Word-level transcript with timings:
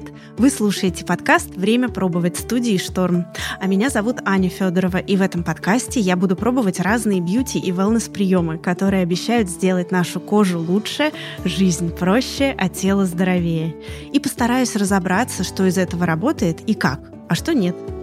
привет! 0.00 0.12
Вы 0.36 0.50
слушаете 0.50 1.04
подкаст 1.04 1.54
«Время 1.54 1.88
пробовать» 1.88 2.36
студии 2.36 2.76
«Шторм». 2.76 3.26
А 3.60 3.66
меня 3.66 3.88
зовут 3.88 4.16
Аня 4.24 4.48
Федорова, 4.48 4.98
и 4.98 5.16
в 5.16 5.22
этом 5.22 5.42
подкасте 5.42 6.00
я 6.00 6.16
буду 6.16 6.36
пробовать 6.36 6.80
разные 6.80 7.20
бьюти 7.20 7.58
и 7.58 7.70
wellness-приемы, 7.70 8.58
которые 8.58 9.02
обещают 9.02 9.48
сделать 9.48 9.92
нашу 9.92 10.20
кожу 10.20 10.58
лучше, 10.58 11.12
жизнь 11.44 11.90
проще, 11.90 12.54
а 12.58 12.68
тело 12.68 13.06
здоровее. 13.06 13.76
И 14.12 14.18
постараюсь 14.18 14.76
разобраться, 14.76 15.44
что 15.44 15.66
из 15.66 15.78
этого 15.78 16.04
работает 16.04 16.60
и 16.68 16.74
как, 16.74 17.00
а 17.28 17.34
что 17.34 17.54
нет– 17.54 17.76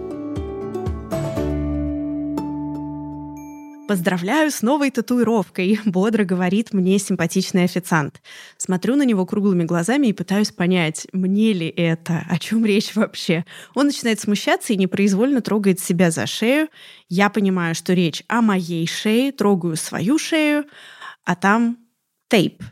«Поздравляю 3.86 4.50
с 4.50 4.62
новой 4.62 4.90
татуировкой»,— 4.90 5.78
бодро 5.84 6.24
говорит 6.24 6.72
мне 6.72 6.98
симпатичный 6.98 7.64
официант. 7.64 8.22
Смотрю 8.56 8.96
на 8.96 9.04
него 9.04 9.26
круглыми 9.26 9.64
глазами 9.64 10.06
и 10.06 10.12
пытаюсь 10.14 10.50
понять, 10.50 11.06
мне 11.12 11.52
ли 11.52 11.68
это, 11.68 12.24
о 12.30 12.38
чем 12.38 12.64
речь 12.64 12.94
вообще. 12.94 13.44
Он 13.74 13.86
начинает 13.86 14.20
смущаться 14.20 14.72
и 14.72 14.76
непроизвольно 14.76 15.42
трогает 15.42 15.80
себя 15.80 16.10
за 16.10 16.26
шею. 16.26 16.68
Я 17.10 17.28
понимаю, 17.28 17.74
что 17.74 17.92
речь 17.92 18.24
о 18.26 18.40
моей 18.40 18.86
шее, 18.86 19.32
трогаю 19.32 19.76
свою 19.76 20.18
шею, 20.18 20.64
а 21.24 21.36
там 21.36 21.76
тейп, 22.28 22.62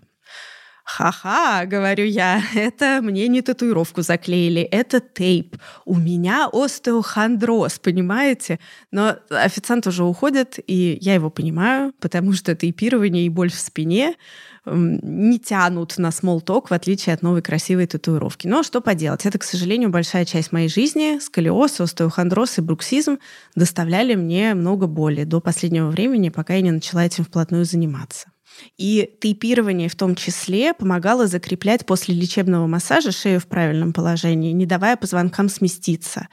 Ха-ха, 0.84 1.64
говорю 1.66 2.04
я, 2.04 2.42
это 2.54 3.00
мне 3.02 3.28
не 3.28 3.41
татуировку 3.42 4.02
заклеили, 4.02 4.62
это 4.62 5.00
тейп. 5.00 5.56
У 5.84 5.96
меня 5.96 6.48
остеохондроз, 6.52 7.78
понимаете? 7.78 8.58
Но 8.91 9.16
официант 9.30 9.86
уже 9.86 10.05
уходит, 10.05 10.58
и 10.66 10.98
я 11.00 11.14
его 11.14 11.30
понимаю, 11.30 11.92
потому 12.00 12.32
что 12.32 12.55
тейпирование 12.55 13.27
и 13.27 13.28
боль 13.28 13.50
в 13.50 13.58
спине 13.58 14.16
не 14.64 15.41
тянут 15.41 15.98
на 15.98 16.12
смолток, 16.12 16.70
в 16.70 16.74
отличие 16.74 17.14
от 17.14 17.22
новой 17.22 17.42
красивой 17.42 17.86
татуировки. 17.86 18.46
Но 18.46 18.62
что 18.62 18.80
поделать? 18.80 19.27
Это, 19.27 19.39
к 19.39 19.44
сожалению, 19.44 19.91
большая 19.91 20.24
часть 20.24 20.52
моей 20.52 20.69
жизни. 20.69 21.19
Сколиоз, 21.19 21.80
остеохондроз 21.80 22.58
и 22.58 22.61
бруксизм 22.61 23.19
доставляли 23.56 24.14
мне 24.14 24.55
много 24.55 24.86
боли 24.86 25.24
до 25.24 25.41
последнего 25.41 25.89
времени, 25.89 26.28
пока 26.28 26.55
я 26.55 26.61
не 26.61 26.70
начала 26.70 27.05
этим 27.05 27.24
вплотную 27.24 27.64
заниматься. 27.64 28.31
И 28.77 29.11
тейпирование 29.20 29.89
в 29.89 29.97
том 29.97 30.14
числе 30.14 30.75
помогало 30.75 31.27
закреплять 31.27 31.86
после 31.86 32.14
лечебного 32.14 32.67
массажа 32.67 33.12
шею 33.12 33.41
в 33.41 33.47
правильном 33.47 33.92
положении, 33.92 34.53
не 34.53 34.67
давая 34.67 34.97
позвонкам 34.97 35.48
сместиться. 35.48 36.28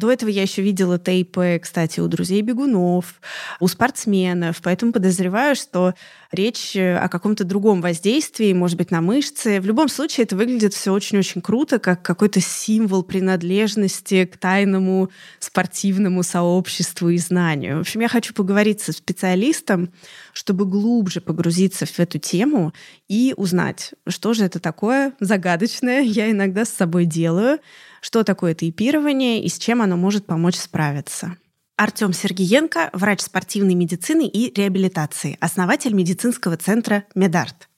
До 0.00 0.10
этого 0.10 0.30
я 0.30 0.40
еще 0.40 0.62
видела 0.62 0.98
тейпы, 0.98 1.60
кстати, 1.62 2.00
у 2.00 2.08
друзей 2.08 2.40
бегунов, 2.40 3.20
у 3.60 3.68
спортсменов, 3.68 4.62
поэтому 4.62 4.92
подозреваю, 4.92 5.54
что 5.54 5.92
речь 6.32 6.74
э, 6.74 6.96
о 6.96 7.10
каком-то 7.10 7.44
другом 7.44 7.82
воздействии, 7.82 8.54
может 8.54 8.78
быть, 8.78 8.90
на 8.90 9.02
мышцы. 9.02 9.60
В 9.60 9.66
любом 9.66 9.88
случае, 9.90 10.24
это 10.24 10.36
выглядит 10.36 10.72
все 10.72 10.94
очень-очень 10.94 11.42
круто, 11.42 11.78
как 11.78 12.00
какой-то 12.00 12.40
символ 12.40 13.02
принадлежности 13.02 14.24
к 14.24 14.38
тайному 14.38 15.10
спортивному 15.38 16.22
сообществу 16.22 17.10
и 17.10 17.18
знанию. 17.18 17.76
В 17.76 17.80
общем, 17.80 18.00
я 18.00 18.08
хочу 18.08 18.32
поговорить 18.32 18.80
со 18.80 18.92
специалистом, 18.92 19.92
чтобы 20.32 20.64
глубже 20.64 21.20
погрузиться 21.20 21.84
в 21.84 21.98
эту 21.98 22.18
тему 22.18 22.72
и 23.06 23.34
узнать, 23.36 23.92
что 24.08 24.32
же 24.32 24.46
это 24.46 24.60
такое 24.60 25.12
загадочное 25.20 26.00
я 26.00 26.30
иногда 26.30 26.64
с 26.64 26.70
собой 26.70 27.04
делаю, 27.04 27.58
что 28.00 28.24
такое 28.24 28.54
тейпирование 28.54 29.42
и 29.42 29.48
с 29.48 29.58
чем 29.58 29.82
оно 29.82 29.96
может 29.96 30.26
помочь 30.26 30.56
справиться. 30.56 31.36
Артем 31.76 32.12
Сергиенко, 32.12 32.90
врач 32.92 33.20
спортивной 33.20 33.74
медицины 33.74 34.28
и 34.28 34.52
реабилитации, 34.54 35.38
основатель 35.40 35.94
медицинского 35.94 36.56
центра 36.58 37.04
«Медарт». 37.14 37.68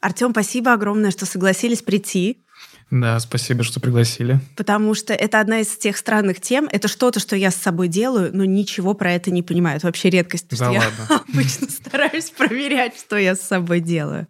Артем, 0.00 0.32
спасибо 0.32 0.72
огромное, 0.72 1.10
что 1.10 1.26
согласились 1.26 1.80
прийти. 1.80 2.42
Да, 2.90 3.18
спасибо, 3.20 3.64
что 3.64 3.80
пригласили. 3.80 4.40
Потому 4.56 4.94
что 4.94 5.14
это 5.14 5.40
одна 5.40 5.60
из 5.60 5.68
тех 5.78 5.96
странных 5.96 6.40
тем. 6.40 6.68
Это 6.70 6.88
что-то, 6.88 7.20
что 7.20 7.36
я 7.36 7.50
с 7.50 7.56
собой 7.56 7.88
делаю, 7.88 8.30
но 8.36 8.44
ничего 8.44 8.92
про 8.92 9.12
это 9.12 9.30
не 9.30 9.42
понимаю. 9.42 9.78
Это 9.78 9.86
вообще 9.86 10.10
редкость. 10.10 10.58
Да 10.58 10.70
ладно. 10.70 11.06
Я 11.08 11.16
обычно 11.28 11.70
стараюсь 11.70 12.30
проверять, 12.30 12.98
что 12.98 13.16
я 13.16 13.34
с 13.34 13.40
собой 13.40 13.80
делаю. 13.80 14.26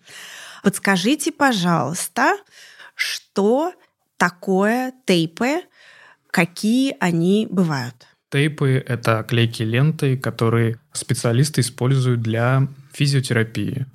Подскажите, 0.63 1.33
пожалуйста, 1.33 2.37
что 2.95 3.73
такое 4.23 4.93
тейпы, 5.05 5.63
какие 6.31 6.95
они 7.01 7.49
бывают? 7.51 8.07
Тейпы— 8.31 8.81
это 8.87 9.25
клейкие 9.29 9.67
ленты, 9.67 10.17
которые 10.17 10.79
специалисты 10.93 11.61
используют 11.61 12.23
для 12.23 12.69
физиотерапии. 12.93 13.87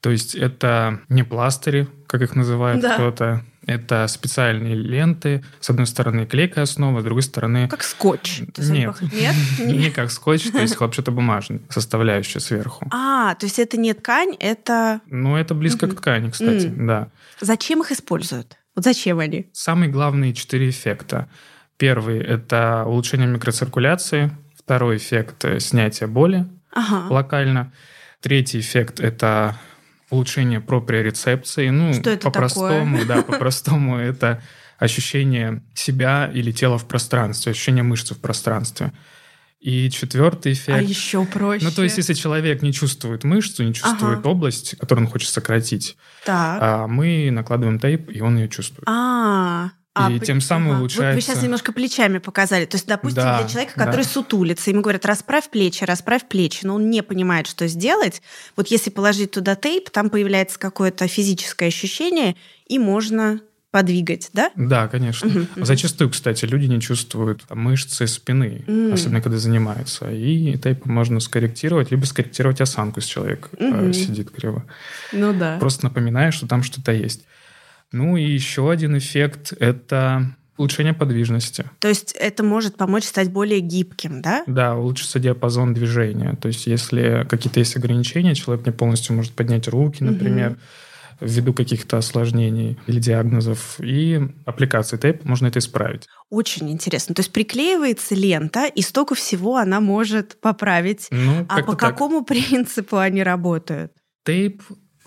То 0.00 0.10
есть 0.10 0.36
это 0.36 1.00
не 1.08 1.24
пластыри, 1.24 1.88
как 2.06 2.22
их 2.22 2.36
называет 2.36 2.80
да. 2.80 2.94
кто-то, 2.94 3.44
это 3.66 4.06
специальные 4.06 4.76
ленты. 4.76 5.44
С 5.58 5.68
одной 5.70 5.88
стороны 5.88 6.26
клейкая 6.26 6.62
основа, 6.62 7.00
с 7.00 7.04
другой 7.04 7.22
стороны... 7.22 7.66
Как 7.66 7.82
скотч. 7.82 8.42
Нет. 8.58 8.94
Нет? 9.12 9.34
Не 9.58 9.90
как 9.90 10.12
скотч, 10.12 10.48
то 10.52 10.60
есть 10.60 10.76
хлопчатобумажная 10.76 11.60
составляющая 11.70 12.38
сверху. 12.38 12.86
А, 12.92 13.34
то 13.34 13.46
есть 13.46 13.58
это 13.58 13.76
не 13.78 13.94
ткань, 13.94 14.36
это... 14.38 15.00
Ну, 15.06 15.36
это 15.36 15.54
близко 15.56 15.88
к 15.88 15.96
ткани, 15.96 16.30
кстати, 16.30 16.66
да. 16.68 17.08
Зачем 17.40 17.82
их 17.82 17.90
используют? 17.90 18.58
Вот 18.74 18.84
зачем 18.84 19.18
они? 19.18 19.48
Самые 19.52 19.90
главные 19.90 20.32
четыре 20.32 20.70
эффекта. 20.70 21.28
Первый– 21.76 22.18
это 22.20 22.84
улучшение 22.86 23.26
микроциркуляции. 23.26 24.30
Второй 24.56 24.96
эффект– 24.96 25.44
снятие 25.58 26.06
боли 26.06 26.46
ага. 26.72 27.12
локально. 27.12 27.72
Третий 28.20 28.60
эффект– 28.60 29.00
это 29.00 29.56
улучшение 30.10 30.60
проприорецепции. 30.60 31.70
Ну, 31.70 31.92
Что 31.92 32.10
это 32.10 32.30
по-простому, 32.30 32.98
такое? 33.00 33.16
да, 33.16 33.22
по-простому 33.22 33.96
это 33.96 34.42
ощущение 34.78 35.62
себя 35.74 36.30
или 36.32 36.52
тела 36.52 36.76
в 36.78 36.86
пространстве, 36.86 37.52
ощущение 37.52 37.82
мышцы 37.82 38.14
в 38.14 38.20
пространстве. 38.20 38.92
И 39.62 39.90
четвертый 39.90 40.54
эффект. 40.54 40.76
А 40.76 40.82
еще 40.82 41.24
проще. 41.24 41.64
Ну, 41.64 41.70
то 41.70 41.84
есть, 41.84 41.96
если 41.96 42.14
человек 42.14 42.62
не 42.62 42.72
чувствует 42.72 43.22
мышцу, 43.22 43.62
не 43.62 43.72
чувствует 43.72 44.18
ага. 44.18 44.28
область, 44.28 44.76
которую 44.76 45.06
он 45.06 45.12
хочет 45.12 45.30
сократить, 45.30 45.96
так. 46.24 46.58
А 46.60 46.86
мы 46.88 47.30
накладываем 47.30 47.78
тейп, 47.78 48.10
и 48.10 48.20
он 48.20 48.36
ее 48.38 48.48
чувствует. 48.48 48.82
А, 48.88 49.70
а, 49.94 50.10
и 50.10 50.18
тем 50.18 50.40
самым 50.40 50.80
улучшается... 50.80 51.10
Вы, 51.10 51.14
вы 51.14 51.20
сейчас 51.20 51.42
немножко 51.44 51.72
плечами 51.72 52.18
показали. 52.18 52.64
То 52.64 52.74
есть, 52.76 52.88
допустим, 52.88 53.22
да, 53.22 53.38
для 53.38 53.48
человека, 53.48 53.74
который 53.74 54.02
да. 54.02 54.10
сутулится, 54.10 54.70
ему 54.70 54.80
говорят, 54.80 55.06
расправь 55.06 55.48
плечи, 55.48 55.84
расправь 55.84 56.26
плечи, 56.26 56.64
но 56.64 56.74
он 56.74 56.90
не 56.90 57.04
понимает, 57.04 57.46
что 57.46 57.68
сделать. 57.68 58.20
Вот 58.56 58.66
если 58.66 58.90
положить 58.90 59.30
туда 59.30 59.54
тейп, 59.54 59.90
там 59.90 60.10
появляется 60.10 60.58
какое-то 60.58 61.06
физическое 61.06 61.66
ощущение, 61.66 62.34
и 62.66 62.80
можно 62.80 63.40
подвигать, 63.72 64.28
да? 64.34 64.52
Да, 64.54 64.86
конечно. 64.86 65.28
Угу, 65.28 65.38
угу. 65.56 65.64
Зачастую, 65.64 66.10
кстати, 66.10 66.44
люди 66.44 66.66
не 66.66 66.80
чувствуют 66.80 67.42
мышцы 67.50 68.06
спины, 68.06 68.62
mm. 68.66 68.92
особенно 68.92 69.22
когда 69.22 69.38
занимаются. 69.38 70.10
И 70.10 70.56
тейп 70.58 70.84
можно 70.84 71.18
скорректировать, 71.20 71.90
либо 71.90 72.04
скорректировать 72.04 72.60
осанку, 72.60 73.00
если 73.00 73.10
человек 73.10 73.48
угу. 73.58 73.92
сидит 73.92 74.30
криво. 74.30 74.64
Ну 75.12 75.32
да. 75.32 75.56
Просто 75.58 75.86
напоминаешь, 75.86 76.34
что 76.34 76.46
там 76.46 76.62
что-то 76.62 76.92
есть. 76.92 77.24
Ну 77.92 78.16
и 78.16 78.24
еще 78.24 78.70
один 78.70 78.96
эффект– 78.96 79.54
это 79.58 80.34
улучшение 80.58 80.92
подвижности. 80.92 81.64
То 81.78 81.88
есть 81.88 82.12
это 82.12 82.44
может 82.44 82.76
помочь 82.76 83.04
стать 83.04 83.30
более 83.30 83.60
гибким, 83.60 84.20
да? 84.20 84.44
Да, 84.46 84.76
улучшится 84.76 85.18
диапазон 85.18 85.72
движения. 85.72 86.36
То 86.40 86.48
есть 86.48 86.66
если 86.66 87.26
какие-то 87.28 87.58
есть 87.58 87.74
ограничения, 87.74 88.34
человек 88.34 88.66
не 88.66 88.72
полностью 88.72 89.16
может 89.16 89.32
поднять 89.32 89.66
руки, 89.66 90.04
например, 90.04 90.52
угу 90.52 90.58
ввиду 91.22 91.52
каких-то 91.52 91.98
осложнений 91.98 92.78
или 92.86 92.98
диагнозов, 92.98 93.80
и 93.80 94.20
аппликацией 94.44 95.00
тейп 95.00 95.24
можно 95.24 95.46
это 95.46 95.58
исправить. 95.58 96.06
Очень 96.30 96.70
интересно. 96.70 97.14
То 97.14 97.20
есть 97.20 97.32
приклеивается 97.32 98.14
лента, 98.14 98.66
и 98.66 98.82
столько 98.82 99.14
всего 99.14 99.56
она 99.56 99.80
может 99.80 100.40
поправить. 100.40 101.08
Ну, 101.10 101.46
а 101.48 101.62
по 101.62 101.72
так. 101.72 101.78
какому 101.78 102.24
принципу 102.24 102.98
они 102.98 103.22
работают? 103.22 103.92
Тейп 104.24 104.62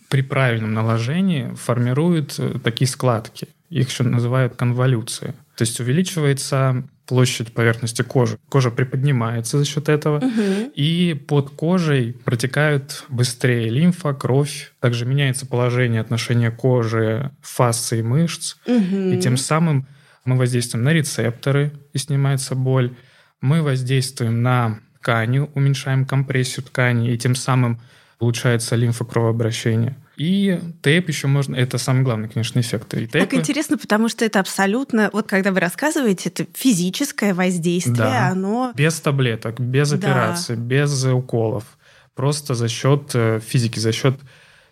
при 0.09 0.21
правильном 0.21 0.73
наложении 0.73 1.53
формирует 1.55 2.35
э, 2.37 2.59
такие 2.63 2.87
складки. 2.87 3.47
Их 3.69 3.89
еще 3.89 4.03
называют 4.03 4.55
конволюции. 4.55 5.33
То 5.55 5.63
есть 5.63 5.79
увеличивается 5.79 6.87
площадь 7.05 7.53
поверхности 7.53 8.01
кожи. 8.01 8.37
Кожа 8.49 8.71
приподнимается 8.71 9.57
за 9.57 9.65
счет 9.65 9.89
этого, 9.89 10.17
угу. 10.17 10.71
и 10.75 11.13
под 11.27 11.51
кожей 11.51 12.13
протекают 12.25 13.05
быстрее 13.09 13.69
лимфа, 13.69 14.13
кровь. 14.13 14.73
Также 14.79 15.05
меняется 15.05 15.45
положение 15.45 16.01
отношения 16.01 16.51
кожи, 16.51 17.31
фасции 17.41 18.01
мышц, 18.01 18.55
угу. 18.65 19.11
и 19.11 19.19
тем 19.19 19.37
самым 19.37 19.87
мы 20.25 20.37
воздействуем 20.37 20.83
на 20.83 20.93
рецепторы, 20.93 21.71
и 21.93 21.97
снимается 21.97 22.55
боль. 22.55 22.95
Мы 23.41 23.61
воздействуем 23.61 24.41
на 24.41 24.79
ткани, 24.99 25.47
уменьшаем 25.53 26.05
компрессию 26.05 26.65
ткани, 26.65 27.13
и 27.13 27.17
тем 27.17 27.35
самым 27.35 27.79
улучшается 28.19 28.75
лимфокровообращение. 28.75 29.95
И 30.17 30.59
тейп 30.81 31.09
еще 31.09 31.27
можно... 31.27 31.55
Это 31.55 31.77
самый 31.77 32.03
главный, 32.03 32.29
конечно, 32.29 32.59
эффект. 32.59 32.93
И 32.93 33.07
тейпы... 33.07 33.19
Так 33.19 33.33
интересно, 33.33 33.77
потому 33.77 34.09
что 34.09 34.23
это 34.23 34.39
абсолютно... 34.39 35.09
Вот 35.11 35.27
когда 35.27 35.51
вы 35.51 35.59
рассказываете, 35.59 36.29
это 36.29 36.45
физическое 36.53 37.33
воздействие, 37.33 37.95
да. 37.95 38.29
оно... 38.29 38.71
Без 38.75 38.99
таблеток, 38.99 39.59
без 39.59 39.91
да. 39.91 39.97
операций, 39.97 40.55
без 40.55 41.03
уколов. 41.03 41.77
Просто 42.13 42.53
за 42.55 42.69
счет 42.69 43.11
э, 43.13 43.41
физики, 43.45 43.79
за 43.79 43.91
счет 43.91 44.15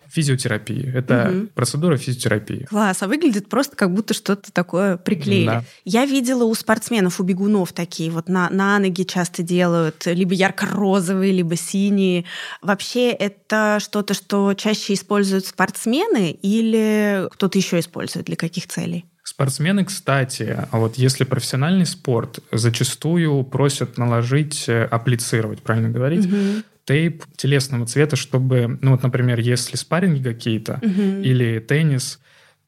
физиотерапии. 0.08 0.92
Это 0.94 1.30
угу. 1.30 1.46
процедура 1.54 1.96
физиотерапии. 1.96 2.64
Класс, 2.64 3.02
а 3.02 3.08
выглядит 3.08 3.48
просто 3.48 3.76
как 3.76 3.92
будто 3.92 4.14
что-то 4.14 4.52
такое 4.52 4.96
приклеили. 4.96 5.46
Да. 5.46 5.64
Я 5.84 6.06
видела 6.06 6.44
у 6.44 6.54
спортсменов, 6.54 7.20
у 7.20 7.22
бегунов 7.22 7.72
такие 7.72 8.10
вот 8.10 8.28
на, 8.28 8.50
на 8.50 8.78
ноги 8.78 9.04
часто 9.04 9.42
делают, 9.42 10.06
либо 10.06 10.34
ярко-розовые, 10.34 11.32
либо 11.32 11.56
синие. 11.56 12.24
Вообще 12.62 13.10
это 13.10 13.78
что-то, 13.80 14.14
что 14.14 14.54
чаще 14.54 14.94
используют 14.94 15.46
спортсмены 15.46 16.30
или 16.30 17.28
кто-то 17.32 17.58
еще 17.58 17.78
использует 17.78 18.26
для 18.26 18.36
каких 18.36 18.66
целей? 18.66 19.04
Спортсмены, 19.22 19.86
кстати, 19.86 20.66
а 20.70 20.78
вот 20.78 20.96
если 20.96 21.24
профессиональный 21.24 21.86
спорт, 21.86 22.40
зачастую 22.52 23.42
просят 23.44 23.96
наложить, 23.96 24.68
э, 24.68 24.84
апплицировать, 24.84 25.62
правильно 25.62 25.88
говорить, 25.88 26.26
угу 26.26 26.62
тейп 26.84 27.24
телесного 27.36 27.86
цвета, 27.86 28.16
чтобы, 28.16 28.78
ну 28.80 28.92
вот, 28.92 29.02
например, 29.02 29.40
если 29.40 29.76
спарринги 29.76 30.22
какие-то 30.22 30.80
угу. 30.82 31.22
или 31.22 31.58
теннис, 31.58 32.20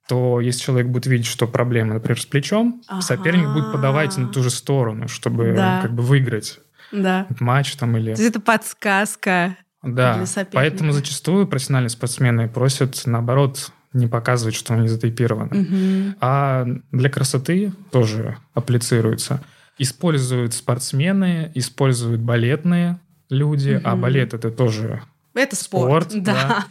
то 0.09 0.41
если 0.41 0.63
человек 0.63 0.87
будет 0.89 1.07
видеть, 1.07 1.27
что 1.27 1.47
проблема, 1.47 1.95
например, 1.95 2.21
с 2.21 2.27
плечом, 2.27 2.83
ага. 2.87 3.01
соперник 3.01 3.53
будет 3.53 3.73
подавать 3.73 4.17
на 4.17 4.29
ту 4.29 4.43
же 4.43 4.51
сторону, 4.51 5.09
чтобы 5.09 5.55
да. 5.57 5.81
как 5.83 5.93
бы 5.93 6.03
выиграть 6.03 6.61
да. 6.93 7.27
матч 7.41 7.75
там 7.77 7.97
или... 7.97 8.15
То 8.15 8.21
есть 8.21 8.31
это 8.31 8.41
подсказка 8.41 9.57
Да, 9.83 10.25
поэтому 10.53 10.93
зачастую 10.93 11.47
профессиональные 11.47 11.91
спортсмены 11.91 12.49
просят, 12.49 13.03
наоборот, 13.05 13.73
не 13.93 14.07
показывать, 14.07 14.55
что 14.55 14.75
они 14.75 14.89
затейпированы. 14.89 15.62
Угу. 15.62 16.17
А 16.21 16.67
для 16.93 17.11
красоты 17.11 17.73
тоже 17.91 18.37
апплицируется. 18.55 19.43
Используют 19.79 20.55
спортсмены, 20.55 21.51
используют 21.55 22.21
балетные 22.21 22.99
люди, 23.31 23.76
угу. 23.76 23.82
а 23.84 23.96
балет 23.96 24.34
это 24.34 24.50
тоже 24.50 25.02
это 25.34 25.55
спорт, 25.56 26.11
спорт 26.11 26.23
да. 26.25 26.32
да. 26.32 26.67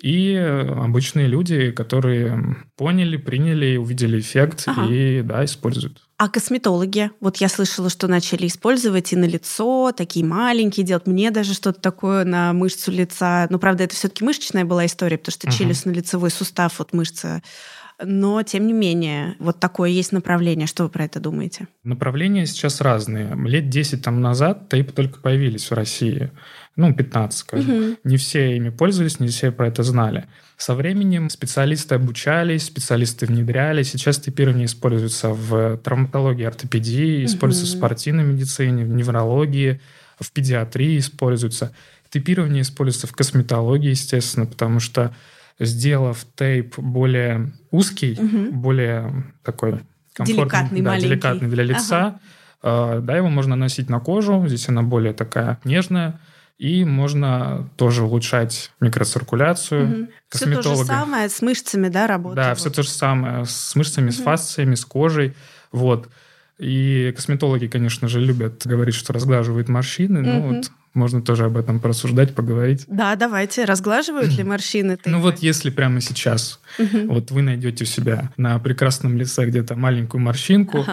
И 0.00 0.34
обычные 0.34 1.28
люди, 1.28 1.70
которые 1.70 2.56
поняли, 2.76 3.16
приняли, 3.16 3.76
увидели 3.76 4.20
эффект 4.20 4.64
ага. 4.66 4.86
и 4.86 5.22
да, 5.22 5.44
используют. 5.44 6.02
А 6.18 6.28
косметологи? 6.28 7.10
Вот 7.20 7.38
я 7.38 7.48
слышала, 7.48 7.88
что 7.88 8.06
начали 8.06 8.46
использовать 8.46 9.12
и 9.12 9.16
на 9.16 9.24
лицо, 9.24 9.92
такие 9.96 10.24
маленькие 10.24 10.84
делать. 10.84 11.06
Мне 11.06 11.30
даже 11.30 11.54
что-то 11.54 11.80
такое 11.80 12.24
на 12.24 12.52
мышцу 12.52 12.92
лица. 12.92 13.46
Ну, 13.50 13.58
правда, 13.58 13.84
это 13.84 13.94
все-таки 13.94 14.24
мышечная 14.24 14.64
была 14.64 14.84
история, 14.84 15.16
потому 15.16 15.32
что 15.32 15.46
uh-huh. 15.48 15.58
челюстно-лицевой 15.58 16.30
сустав, 16.30 16.78
вот 16.78 16.92
мышца 16.92 17.42
но 18.02 18.42
тем 18.42 18.66
не 18.66 18.72
менее, 18.72 19.36
вот 19.38 19.60
такое 19.60 19.90
есть 19.90 20.12
направление. 20.12 20.66
Что 20.66 20.84
вы 20.84 20.88
про 20.88 21.04
это 21.04 21.20
думаете? 21.20 21.68
Направления 21.84 22.46
сейчас 22.46 22.80
разные. 22.80 23.36
Лет 23.46 23.68
10 23.68 24.02
там 24.02 24.20
назад 24.20 24.68
тейпы 24.68 24.92
только 24.92 25.20
появились 25.20 25.70
в 25.70 25.74
России. 25.74 26.30
Ну, 26.76 26.92
15, 26.92 27.38
скажем. 27.38 27.70
Угу. 27.70 27.96
Не 28.04 28.16
все 28.16 28.56
ими 28.56 28.70
пользовались, 28.70 29.20
не 29.20 29.28
все 29.28 29.52
про 29.52 29.68
это 29.68 29.84
знали. 29.84 30.26
Со 30.56 30.74
временем 30.74 31.30
специалисты 31.30 31.94
обучались, 31.94 32.64
специалисты 32.64 33.26
внедряли. 33.26 33.84
Сейчас 33.84 34.18
типирование 34.18 34.66
используется 34.66 35.28
в 35.28 35.76
травматологии, 35.78 36.44
ортопедии, 36.44 37.24
используется 37.24 37.72
угу. 37.72 37.76
в 37.76 37.78
спортивной 37.78 38.24
медицине, 38.24 38.84
в 38.84 38.88
неврологии, 38.88 39.80
в 40.18 40.32
педиатрии 40.32 40.98
используется. 40.98 41.72
Типирование 42.10 42.62
используется 42.62 43.06
в 43.06 43.12
косметологии, 43.12 43.90
естественно, 43.90 44.46
потому 44.46 44.80
что 44.80 45.14
сделав 45.58 46.24
тейп 46.34 46.78
более 46.78 47.52
узкий, 47.70 48.18
угу. 48.18 48.52
более 48.52 49.24
такой 49.42 49.80
комфортный, 50.12 50.44
деликатный, 50.44 50.80
да, 50.80 51.00
деликатный 51.00 51.48
для 51.48 51.64
лица, 51.64 52.20
ага. 52.62 53.00
да, 53.00 53.16
его 53.16 53.28
можно 53.28 53.56
носить 53.56 53.88
на 53.88 54.00
кожу, 54.00 54.44
здесь 54.46 54.68
она 54.68 54.82
более 54.82 55.12
такая 55.12 55.58
нежная, 55.64 56.20
и 56.58 56.84
можно 56.84 57.68
тоже 57.76 58.04
улучшать 58.04 58.70
микроциркуляцию. 58.80 60.02
Угу. 60.02 60.08
Все 60.30 60.62
то 60.62 60.62
же 60.62 60.84
самое 60.84 61.28
с 61.28 61.42
мышцами, 61.42 61.88
да, 61.88 62.06
работает? 62.06 62.36
Да, 62.36 62.54
все 62.54 62.70
то 62.70 62.82
же 62.82 62.90
самое 62.90 63.44
с 63.44 63.74
мышцами, 63.74 64.06
угу. 64.06 64.12
с 64.12 64.18
фасциями, 64.18 64.74
с 64.74 64.84
кожей, 64.84 65.34
вот. 65.72 66.08
И 66.58 67.12
косметологи, 67.16 67.66
конечно 67.66 68.06
же, 68.06 68.20
любят 68.20 68.64
говорить, 68.64 68.94
что 68.94 69.12
разглаживают 69.12 69.68
морщины, 69.68 70.20
угу. 70.20 70.28
ну 70.28 70.56
вот 70.56 70.70
можно 70.94 71.20
тоже 71.20 71.44
об 71.44 71.56
этом 71.56 71.80
порассуждать, 71.80 72.34
поговорить. 72.34 72.84
Да, 72.86 73.14
давайте. 73.16 73.64
Разглаживают 73.64 74.36
ли 74.36 74.44
морщины? 74.44 74.98
Ну 75.04 75.20
вот 75.20 75.38
если 75.40 75.70
прямо 75.70 76.00
сейчас 76.00 76.60
вот 76.78 77.30
вы 77.30 77.42
найдете 77.42 77.84
у 77.84 77.86
себя 77.86 78.32
на 78.36 78.58
прекрасном 78.58 79.16
лице 79.16 79.46
где-то 79.46 79.76
маленькую 79.76 80.20
морщинку, 80.20 80.84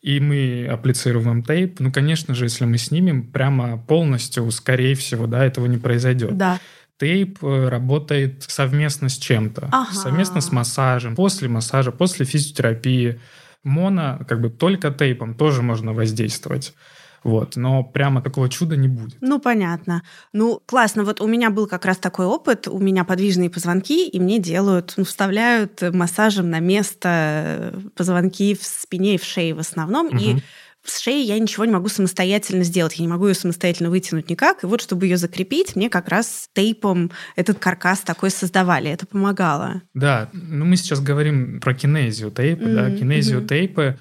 и 0.00 0.20
мы 0.20 0.68
апплицируем 0.70 1.42
тейп, 1.42 1.80
ну, 1.80 1.90
конечно 1.90 2.32
же, 2.32 2.44
если 2.44 2.64
мы 2.64 2.78
снимем, 2.78 3.24
прямо 3.24 3.76
полностью, 3.76 4.48
скорее 4.52 4.94
всего, 4.94 5.26
да, 5.26 5.44
этого 5.44 5.66
не 5.66 5.76
произойдет. 5.76 6.36
Да 6.36 6.60
тейп 6.98 7.42
э, 7.42 7.68
работает 7.68 8.44
совместно 8.46 9.08
с 9.08 9.16
чем-то, 9.16 9.68
ага. 9.70 9.92
совместно 9.92 10.40
с 10.40 10.52
массажем, 10.52 11.14
после 11.14 11.48
массажа, 11.48 11.92
после 11.92 12.26
физиотерапии. 12.26 13.20
Моно, 13.64 14.20
как 14.28 14.40
бы 14.40 14.50
только 14.50 14.90
тейпом 14.90 15.34
тоже 15.34 15.62
можно 15.62 15.92
воздействовать. 15.92 16.74
Вот, 17.24 17.56
но 17.56 17.82
прямо 17.82 18.22
такого 18.22 18.48
чуда 18.48 18.76
не 18.76 18.88
будет. 18.88 19.16
Ну, 19.20 19.38
понятно. 19.38 20.02
Ну, 20.32 20.60
классно. 20.66 21.04
Вот 21.04 21.20
у 21.20 21.26
меня 21.26 21.50
был 21.50 21.66
как 21.66 21.84
раз 21.84 21.98
такой 21.98 22.26
опыт. 22.26 22.68
У 22.68 22.78
меня 22.78 23.04
подвижные 23.04 23.50
позвонки, 23.50 24.06
и 24.08 24.20
мне 24.20 24.38
делают, 24.38 24.94
ну, 24.96 25.04
вставляют 25.04 25.82
массажем 25.92 26.50
на 26.50 26.60
место 26.60 27.74
позвонки 27.96 28.54
в 28.54 28.64
спине 28.64 29.16
и 29.16 29.18
в 29.18 29.24
шее 29.24 29.54
в 29.54 29.58
основном. 29.58 30.06
Угу. 30.08 30.18
И 30.18 30.36
с 30.84 31.00
шеей 31.00 31.26
я 31.26 31.38
ничего 31.38 31.64
не 31.64 31.72
могу 31.72 31.88
самостоятельно 31.88 32.64
сделать. 32.64 32.96
Я 32.96 33.04
не 33.04 33.08
могу 33.08 33.26
ее 33.28 33.34
самостоятельно 33.34 33.90
вытянуть 33.90 34.30
никак. 34.30 34.64
И 34.64 34.66
вот, 34.66 34.80
чтобы 34.80 35.06
ее 35.06 35.16
закрепить, 35.16 35.76
мне 35.76 35.90
как 35.90 36.08
раз 36.08 36.48
тейпом 36.54 37.10
этот 37.36 37.58
каркас 37.58 38.00
такой 38.00 38.30
создавали. 38.30 38.90
Это 38.90 39.06
помогало. 39.06 39.82
Да, 39.94 40.30
ну 40.32 40.64
мы 40.64 40.76
сейчас 40.76 41.00
говорим 41.00 41.60
про 41.60 41.74
кинезию 41.74 42.30
тейпы, 42.30 42.64
mm-hmm. 42.64 42.74
да, 42.74 42.90
кинезию 42.90 43.40
mm-hmm. 43.40 43.48
тейпы 43.48 43.98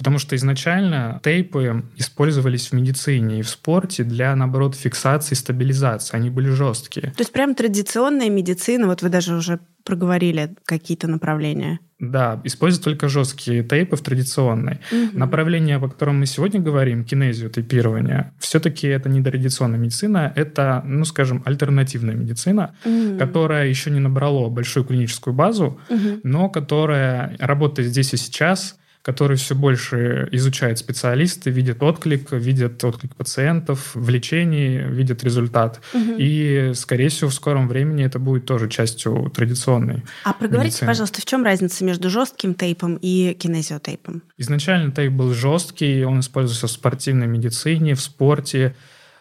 Потому 0.00 0.18
что 0.18 0.34
изначально 0.34 1.20
тейпы 1.22 1.84
использовались 1.96 2.68
в 2.68 2.72
медицине 2.72 3.40
и 3.40 3.42
в 3.42 3.50
спорте 3.50 4.02
для, 4.02 4.34
наоборот, 4.34 4.74
фиксации 4.74 5.34
и 5.34 5.36
стабилизации. 5.36 6.16
Они 6.16 6.30
были 6.30 6.48
жесткие. 6.48 7.10
То 7.10 7.20
есть 7.20 7.32
прям 7.32 7.54
традиционная 7.54 8.30
медицина, 8.30 8.86
вот 8.86 9.02
вы 9.02 9.10
даже 9.10 9.34
уже 9.34 9.60
проговорили 9.84 10.54
какие-то 10.64 11.06
направления. 11.06 11.80
Да, 11.98 12.40
используют 12.44 12.82
только 12.82 13.08
жесткие 13.08 13.62
тейпы 13.62 13.94
в 13.94 14.00
традиционной. 14.00 14.80
Угу. 14.90 15.18
Направление, 15.18 15.76
о 15.76 15.80
котором 15.86 16.20
мы 16.20 16.24
сегодня 16.24 16.60
говорим, 16.60 17.04
кинезию, 17.04 17.50
тейпирование, 17.50 18.32
все-таки 18.38 18.86
это 18.86 19.10
не 19.10 19.22
традиционная 19.22 19.78
медицина, 19.78 20.32
это, 20.34 20.82
ну, 20.86 21.04
скажем, 21.04 21.42
альтернативная 21.44 22.14
медицина, 22.14 22.74
угу. 22.86 23.18
которая 23.18 23.68
еще 23.68 23.90
не 23.90 24.00
набрала 24.00 24.48
большую 24.48 24.84
клиническую 24.86 25.34
базу, 25.34 25.78
угу. 25.90 26.20
но 26.22 26.48
которая 26.48 27.36
работает 27.38 27.90
здесь 27.90 28.14
и 28.14 28.16
сейчас, 28.16 28.79
который 29.02 29.36
все 29.38 29.54
больше 29.54 30.28
изучают 30.32 30.78
специалисты, 30.78 31.50
видят 31.50 31.82
отклик, 31.82 32.32
видят 32.32 32.84
отклик 32.84 33.16
пациентов 33.16 33.94
в 33.94 34.08
лечении, 34.10 34.78
видят 34.78 35.24
результат. 35.24 35.80
Угу. 35.94 36.16
И, 36.18 36.72
скорее 36.74 37.08
всего, 37.08 37.30
в 37.30 37.34
скором 37.34 37.66
времени 37.66 38.04
это 38.04 38.18
будет 38.18 38.44
тоже 38.44 38.68
частью 38.68 39.30
традиционной. 39.34 40.02
А 40.24 40.34
проговорите, 40.34 40.74
медицины. 40.74 40.88
пожалуйста, 40.88 41.22
в 41.22 41.24
чем 41.24 41.44
разница 41.44 41.84
между 41.84 42.10
жестким 42.10 42.54
тейпом 42.54 42.98
и 43.00 43.34
кинезиотейпом? 43.34 44.22
Изначально 44.36 44.92
тейп 44.92 45.12
был 45.12 45.32
жесткий, 45.32 46.04
он 46.04 46.20
используется 46.20 46.66
в 46.66 46.70
спортивной 46.70 47.26
медицине, 47.26 47.94
в 47.94 48.00
спорте. 48.00 48.74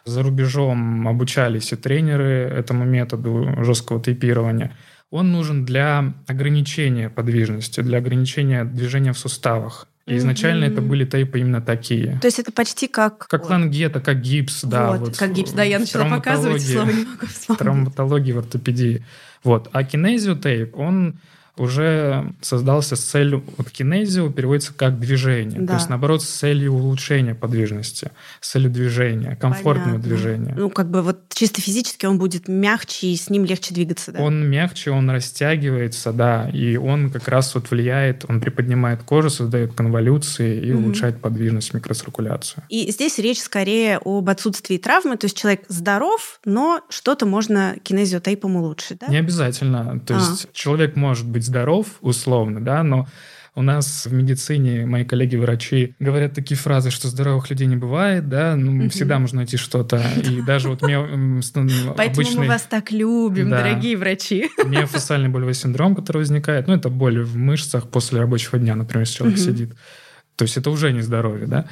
За 0.05 0.23
рубежом 0.23 1.07
обучались 1.07 1.71
и 1.71 1.75
тренеры 1.75 2.49
этому 2.49 2.83
методу 2.83 3.63
жесткого 3.63 4.01
тейпирования 4.01 4.75
он 5.11 5.31
нужен 5.31 5.65
для 5.65 6.13
ограничения 6.27 7.09
подвижности, 7.09 7.81
для 7.81 7.97
ограничения 7.97 8.63
движения 8.63 9.13
в 9.13 9.17
суставах. 9.17 9.87
И 10.05 10.17
изначально 10.17 10.65
mm-hmm. 10.65 10.71
это 10.71 10.81
были 10.81 11.05
тейпы 11.05 11.39
именно 11.39 11.61
такие. 11.61 12.17
То 12.19 12.27
есть 12.27 12.39
это 12.39 12.51
почти 12.51 12.87
как... 12.87 13.27
Как 13.27 13.41
вот. 13.41 13.51
лангета, 13.51 13.99
как 13.99 14.21
гипс, 14.21 14.63
да. 14.63 14.91
Вот, 14.91 14.99
вот 15.01 15.17
как 15.17 15.33
гипс, 15.33 15.51
да, 15.51 15.63
я 15.63 15.77
начала 15.77 16.05
показывать, 16.09 16.61
слово 16.67 16.89
не 16.89 17.05
могу 17.05 17.27
вспомнить. 17.27 17.59
Травматологии 17.59 18.31
в 18.31 18.39
ортопедии. 18.39 19.03
Вот. 19.43 19.69
А 19.71 19.83
кинезиотейп, 19.83 20.75
он 20.75 21.19
уже 21.59 22.33
создался 22.41 22.95
с 22.95 23.01
целью, 23.01 23.43
вот 23.57 23.69
кинезио 23.69 24.29
переводится 24.31 24.73
как 24.73 24.99
движение, 24.99 25.59
да. 25.59 25.67
то 25.67 25.73
есть 25.73 25.89
наоборот 25.89 26.23
с 26.23 26.27
целью 26.27 26.73
улучшения 26.73 27.35
подвижности, 27.35 28.11
с 28.39 28.51
целью 28.51 28.71
движения, 28.71 29.35
комфортного 29.35 29.97
Понятно. 29.97 30.03
движения. 30.03 30.55
Ну 30.57 30.69
как 30.69 30.89
бы 30.89 31.01
вот 31.01 31.19
чисто 31.33 31.61
физически 31.61 32.05
он 32.05 32.17
будет 32.17 32.47
мягче 32.47 33.07
и 33.07 33.15
с 33.15 33.29
ним 33.29 33.45
легче 33.45 33.73
двигаться, 33.73 34.11
да? 34.11 34.21
Он 34.21 34.49
мягче, 34.49 34.91
он 34.91 35.09
растягивается, 35.09 36.13
да, 36.13 36.49
и 36.49 36.77
он 36.77 37.11
как 37.11 37.27
раз 37.27 37.53
вот 37.55 37.69
влияет, 37.69 38.25
он 38.27 38.39
приподнимает 38.39 39.03
кожу, 39.03 39.29
создает 39.29 39.73
конволюции 39.73 40.59
и 40.59 40.71
угу. 40.71 40.83
улучшает 40.83 41.21
подвижность, 41.21 41.73
микроциркуляцию. 41.73 42.63
И 42.69 42.89
здесь 42.91 43.19
речь 43.19 43.41
скорее 43.41 43.99
об 44.03 44.29
отсутствии 44.29 44.77
травмы, 44.77 45.17
то 45.17 45.25
есть 45.25 45.37
человек 45.37 45.63
здоров, 45.67 46.39
но 46.45 46.81
что-то 46.89 47.25
можно 47.25 47.75
кинезиотейпом 47.83 48.55
улучшить, 48.55 48.99
да? 48.99 49.07
Не 49.07 49.17
обязательно, 49.17 49.99
то 49.99 50.15
а. 50.15 50.19
есть 50.19 50.47
человек 50.53 50.95
может 50.95 51.27
быть 51.27 51.48
здоров, 51.49 51.97
условно, 52.01 52.63
да, 52.63 52.83
но 52.83 53.07
У 53.55 53.61
нас 53.61 54.05
в 54.05 54.13
медицине 54.13 54.85
мои 54.85 55.03
коллеги-врачи 55.03 55.95
говорят 55.99 56.33
такие 56.33 56.55
фразы, 56.55 56.91
что 56.91 57.07
здоровых 57.09 57.49
людей 57.49 57.67
не 57.67 57.75
бывает, 57.75 58.29
да, 58.29 58.55
ну, 58.55 58.83
угу. 58.83 58.89
всегда 58.89 59.19
можно 59.19 59.37
найти 59.37 59.57
что-то. 59.57 60.01
И 60.23 60.41
даже 60.41 60.69
вот 60.69 60.81
мне 60.81 60.97
Поэтому 61.97 62.29
мы 62.37 62.47
вас 62.47 62.61
так 62.61 62.91
любим, 62.91 63.49
дорогие 63.49 63.97
врачи. 63.97 64.49
Миофасциальный 64.63 65.29
болевой 65.29 65.55
синдром, 65.55 65.95
который 65.95 66.19
возникает, 66.19 66.67
ну, 66.67 66.75
это 66.75 66.89
боль 66.89 67.21
в 67.21 67.35
мышцах 67.35 67.89
после 67.89 68.19
рабочего 68.19 68.59
дня, 68.59 68.75
например, 68.75 69.01
если 69.01 69.17
человек 69.17 69.39
сидит. 69.39 69.73
То 70.35 70.43
есть 70.43 70.55
это 70.55 70.69
уже 70.69 70.93
не 70.93 71.01
здоровье, 71.01 71.47
да? 71.47 71.65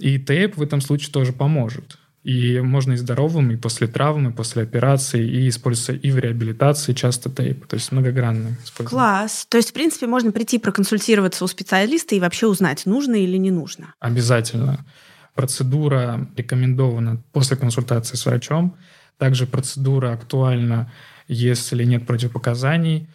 И 0.00 0.18
тейп 0.18 0.56
в 0.56 0.62
этом 0.62 0.80
случае 0.80 1.12
тоже 1.12 1.32
поможет. 1.32 1.98
И 2.28 2.60
можно 2.60 2.92
и 2.92 2.96
здоровым, 2.96 3.52
и 3.52 3.56
после 3.56 3.86
травмы, 3.86 4.28
и 4.28 4.32
после 4.34 4.62
операции, 4.62 5.26
и 5.26 5.48
используется 5.48 5.94
и 5.94 6.10
в 6.10 6.18
реабилитации 6.18 6.92
часто 6.92 7.30
тейп. 7.30 7.66
То 7.66 7.76
есть 7.76 7.90
многогранный 7.90 8.54
Класс. 8.84 9.46
То 9.48 9.56
есть, 9.56 9.70
в 9.70 9.72
принципе, 9.72 10.06
можно 10.06 10.30
прийти 10.30 10.58
проконсультироваться 10.58 11.42
у 11.42 11.46
специалиста 11.46 12.14
и 12.14 12.20
вообще 12.20 12.46
узнать, 12.46 12.84
нужно 12.84 13.14
или 13.14 13.38
не 13.38 13.50
нужно. 13.50 13.94
Обязательно. 13.98 14.84
Процедура 15.34 16.28
рекомендована 16.36 17.22
после 17.32 17.56
консультации 17.56 18.16
с 18.16 18.26
врачом. 18.26 18.76
Также 19.16 19.46
процедура 19.46 20.12
актуальна, 20.12 20.92
если 21.28 21.82
нет 21.84 22.06
противопоказаний 22.06 23.08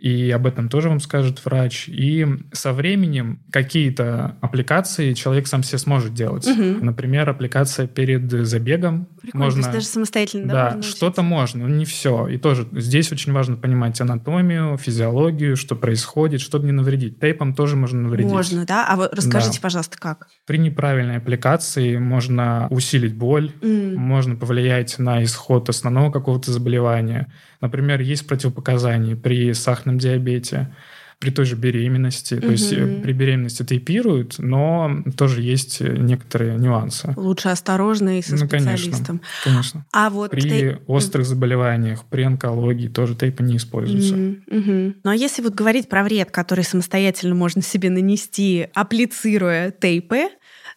и 0.00 0.30
об 0.30 0.46
этом 0.46 0.70
тоже 0.70 0.88
вам 0.88 0.98
скажет 0.98 1.44
врач. 1.44 1.86
И 1.86 2.26
со 2.52 2.72
временем 2.72 3.42
какие-то 3.52 4.36
аппликации 4.40 5.12
человек 5.12 5.46
сам 5.46 5.62
себе 5.62 5.76
сможет 5.76 6.14
делать. 6.14 6.46
Угу. 6.46 6.82
Например, 6.82 7.28
аппликация 7.28 7.86
перед 7.86 8.30
забегом. 8.46 9.08
Прикольно, 9.20 9.44
можно, 9.44 9.62
то 9.62 9.68
есть 9.68 9.72
даже 9.74 9.86
самостоятельно, 9.86 10.46
да? 10.46 10.70
Да, 10.76 10.82
что-то 10.82 11.20
можно, 11.20 11.68
но 11.68 11.74
не 11.74 11.84
все. 11.84 12.28
И 12.28 12.38
тоже 12.38 12.66
здесь 12.72 13.12
очень 13.12 13.32
важно 13.32 13.56
понимать 13.56 14.00
анатомию, 14.00 14.78
физиологию, 14.78 15.54
что 15.54 15.76
происходит, 15.76 16.40
чтобы 16.40 16.64
не 16.64 16.72
навредить. 16.72 17.20
Тейпом 17.20 17.54
тоже 17.54 17.76
можно 17.76 18.00
навредить. 18.00 18.32
Можно, 18.32 18.64
да? 18.64 18.86
А 18.88 18.96
вот 18.96 19.12
расскажите, 19.12 19.58
да. 19.58 19.62
пожалуйста, 19.62 19.98
как? 19.98 20.28
При 20.46 20.56
неправильной 20.56 21.18
аппликации 21.18 21.98
можно 21.98 22.68
усилить 22.70 23.14
боль, 23.14 23.52
mm. 23.60 23.96
можно 23.96 24.34
повлиять 24.34 24.98
на 24.98 25.22
исход 25.24 25.68
основного 25.68 26.10
какого-то 26.10 26.52
заболевания 26.52 27.30
Например, 27.60 28.00
есть 28.00 28.26
противопоказания 28.26 29.16
при 29.16 29.52
сахарном 29.52 29.98
диабете, 29.98 30.74
при 31.20 31.30
той 31.30 31.44
же 31.44 31.54
беременности. 31.54 32.34
Угу. 32.34 32.40
То 32.40 32.50
есть 32.52 32.72
э, 32.72 33.00
при 33.02 33.12
беременности 33.12 33.62
тейпируют, 33.62 34.36
но 34.38 35.02
тоже 35.18 35.42
есть 35.42 35.80
некоторые 35.80 36.56
нюансы. 36.56 37.12
Лучше 37.14 37.50
осторожно 37.50 38.18
и 38.18 38.22
со 38.22 38.32
ну, 38.32 38.46
специалистом. 38.46 39.20
Конечно, 39.20 39.20
конечно. 39.44 39.86
А 39.92 40.08
вот 40.08 40.30
при 40.30 40.40
тей... 40.40 40.76
острых 40.86 41.26
заболеваниях, 41.26 42.06
при 42.06 42.22
онкологии 42.22 42.88
тоже 42.88 43.14
тейпы 43.14 43.42
не 43.42 43.58
используются. 43.58 44.14
Угу, 44.14 44.58
угу. 44.58 44.94
Ну 45.04 45.10
а 45.10 45.14
если 45.14 45.42
вот 45.42 45.54
говорить 45.54 45.90
про 45.90 46.02
вред, 46.04 46.30
который 46.30 46.64
самостоятельно 46.64 47.34
можно 47.34 47.60
себе 47.60 47.90
нанести, 47.90 48.68
апплицируя 48.74 49.72
тейпы, 49.72 50.30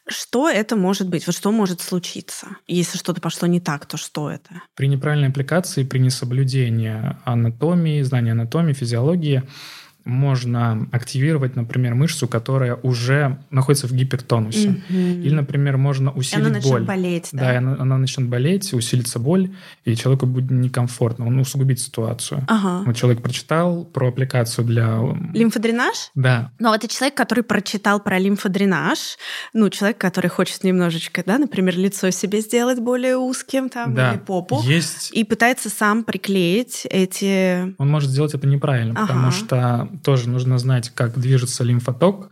что 0.07 0.50
это 0.50 0.75
может 0.75 1.07
быть? 1.10 1.25
Вот 1.25 1.36
что 1.36 1.51
может 1.51 1.81
случиться? 1.81 2.48
Если 2.67 2.98
что-то 2.98 3.22
пошло 3.22 3.48
не 3.48 3.60
так, 3.60 3.86
то 3.86 3.98
что 3.98 4.29
это? 4.29 4.62
При 4.75 4.88
неправильной 4.88 5.29
аппликации, 5.29 5.83
при 5.83 6.00
несоблюдении 6.00 7.15
анатомии, 7.25 8.01
знания 8.01 8.31
анатомии, 8.33 8.74
физиологии, 8.74 9.43
можно 10.05 10.88
активировать, 10.91 11.55
например, 11.55 11.95
мышцу, 11.95 12.27
которая 12.27 12.75
уже 12.75 13.39
находится 13.50 13.88
в 13.88 13.93
гипертонусе. 13.93 14.81
Mm-hmm. 14.89 15.22
Или, 15.22 15.33
например, 15.33 15.77
можно 15.77 16.12
усилить 16.12 16.45
она 16.45 16.60
боль. 16.60 16.83
болеть, 16.83 17.29
да? 17.31 17.53
Да, 17.53 17.57
она, 17.57 17.77
она 17.79 17.98
начнет 17.98 18.27
болеть, 18.27 18.74
усилится 18.74 19.19
боль, 19.19 19.51
и 19.86 19.95
человеку 19.95 20.25
будет 20.25 20.51
некомфортно, 20.51 21.25
он 21.25 21.39
усугубит 21.39 21.79
ситуацию. 21.79 22.45
Ага. 22.48 22.83
Вот 22.86 22.95
человек 22.95 23.22
прочитал 23.22 23.86
про 23.86 24.10
аппликацию 24.10 24.65
для... 24.65 25.00
Лимфодренаж? 25.33 26.12
Да. 26.15 26.51
Но 26.60 26.75
это 26.75 26.88
человек, 26.88 27.15
который 27.15 27.43
прочитал 27.43 28.01
про 28.01 28.19
лимфодренаж, 28.19 29.17
ну, 29.53 29.69
человек, 29.69 29.98
который 29.98 30.29
хочет 30.29 30.63
немножечко, 30.63 31.24
да, 31.25 31.38
например, 31.38 31.77
лицо 31.77 32.10
себе 32.10 32.41
сделать 32.41 32.79
более 32.79 33.17
узким, 33.17 33.69
там, 33.69 33.93
да. 33.93 34.12
или 34.12 34.19
попу, 34.19 34.62
Есть... 34.63 35.12
и 35.13 35.24
пытается 35.24 35.69
сам 35.69 36.03
приклеить 36.03 36.86
эти... 36.89 37.74
Он 37.77 37.89
может 37.89 38.10
сделать 38.10 38.33
это 38.33 38.48
неправильно, 38.48 38.93
ага. 38.95 39.07
потому 39.07 39.31
что 39.31 39.89
тоже 40.03 40.29
нужно 40.29 40.57
знать, 40.57 40.89
как 40.89 41.19
движется 41.19 41.63
лимфоток. 41.63 42.29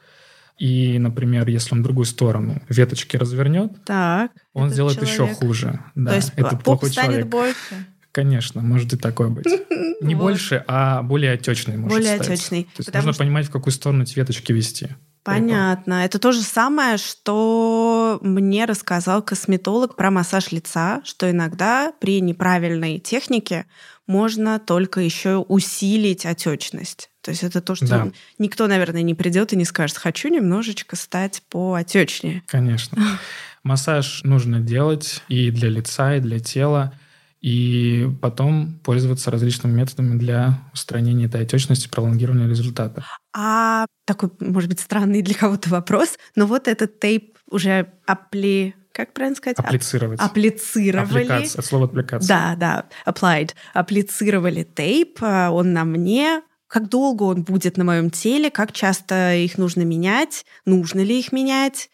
И, 0.57 0.99
например, 0.99 1.47
если 1.47 1.73
он 1.73 1.81
в 1.81 1.83
другую 1.83 2.05
сторону 2.05 2.61
веточки 2.69 3.17
развернет, 3.17 3.83
так, 3.83 4.31
он 4.53 4.69
сделает 4.69 4.97
человек. 4.97 5.13
еще 5.13 5.33
хуже. 5.33 5.79
Да, 5.95 6.11
То 6.11 6.15
есть 6.17 6.33
это 6.35 6.55
плохой 6.55 6.91
станет 6.91 7.09
человек. 7.09 7.27
больше? 7.27 7.85
Конечно, 8.11 8.61
может 8.61 8.93
и 8.93 8.97
такое 8.97 9.29
быть. 9.29 9.47
Не 10.01 10.15
больше, 10.15 10.63
а 10.67 11.01
более 11.01 11.31
отечный 11.31 11.77
может 11.77 11.97
Более 11.97 12.15
отечный. 12.15 12.63
То 12.63 12.79
есть 12.79 12.93
нужно 12.93 13.13
понимать, 13.13 13.47
в 13.47 13.51
какую 13.51 13.73
сторону 13.73 14.03
эти 14.03 14.15
веточки 14.15 14.51
вести. 14.51 14.89
Понятно. 15.23 16.03
Это 16.05 16.17
то 16.17 16.31
же 16.31 16.41
самое, 16.41 16.97
что 16.97 18.19
мне 18.21 18.65
рассказал 18.65 19.21
косметолог 19.21 19.95
про 19.95 20.09
массаж 20.09 20.51
лица, 20.51 21.01
что 21.05 21.29
иногда 21.29 21.93
при 21.99 22.21
неправильной 22.21 22.97
технике 22.99 23.65
можно 24.11 24.59
только 24.59 24.99
еще 24.99 25.37
усилить 25.37 26.25
отечность. 26.25 27.09
То 27.21 27.31
есть 27.31 27.43
это 27.43 27.61
то, 27.61 27.75
что 27.75 27.87
да. 27.87 28.07
никто, 28.39 28.67
наверное, 28.67 29.03
не 29.03 29.13
придет 29.13 29.53
и 29.53 29.55
не 29.55 29.63
скажет, 29.63 29.97
хочу 29.97 30.27
немножечко 30.27 30.97
стать 30.97 31.41
поотечнее. 31.49 32.43
Конечно. 32.45 33.01
Массаж 33.63 34.23
нужно 34.25 34.59
делать 34.59 35.23
и 35.29 35.49
для 35.49 35.69
лица, 35.69 36.17
и 36.17 36.19
для 36.19 36.39
тела, 36.39 36.93
и 37.39 38.09
потом 38.21 38.79
пользоваться 38.83 39.31
различными 39.31 39.77
методами 39.77 40.17
для 40.17 40.59
устранения 40.73 41.27
этой 41.27 41.43
отечности, 41.43 41.87
пролонгирования 41.87 42.49
результата. 42.49 43.05
А 43.33 43.85
такой, 44.03 44.29
может 44.41 44.69
быть, 44.69 44.81
странный 44.81 45.21
для 45.21 45.35
кого-то 45.35 45.69
вопрос, 45.69 46.17
но 46.35 46.47
вот 46.47 46.67
этот 46.67 46.99
тейп 46.99 47.37
уже 47.49 47.93
апли 48.05 48.75
как 48.91 49.13
правильно 49.13 49.35
сказать? 49.35 49.57
Апплицировать. 49.59 50.19
Апплицировали. 50.19 51.23
Аппликация, 51.23 51.59
от 51.59 51.65
слова 51.65 51.85
аппликация. 51.85 52.27
Да, 52.27 52.55
да, 52.55 53.11
applied. 53.11 53.51
Апплицировали 53.73 54.63
тейп, 54.63 55.19
а, 55.21 55.51
он 55.51 55.73
на 55.73 55.83
мне, 55.85 56.41
как 56.67 56.89
долго 56.89 57.23
он 57.23 57.43
будет 57.43 57.77
на 57.77 57.83
моем 57.83 58.09
теле, 58.09 58.49
как 58.49 58.71
часто 58.71 59.35
их 59.35 59.57
нужно 59.57 59.81
менять, 59.81 60.45
нужно 60.65 61.01
ли 61.01 61.19
их 61.19 61.31
менять, 61.31 61.89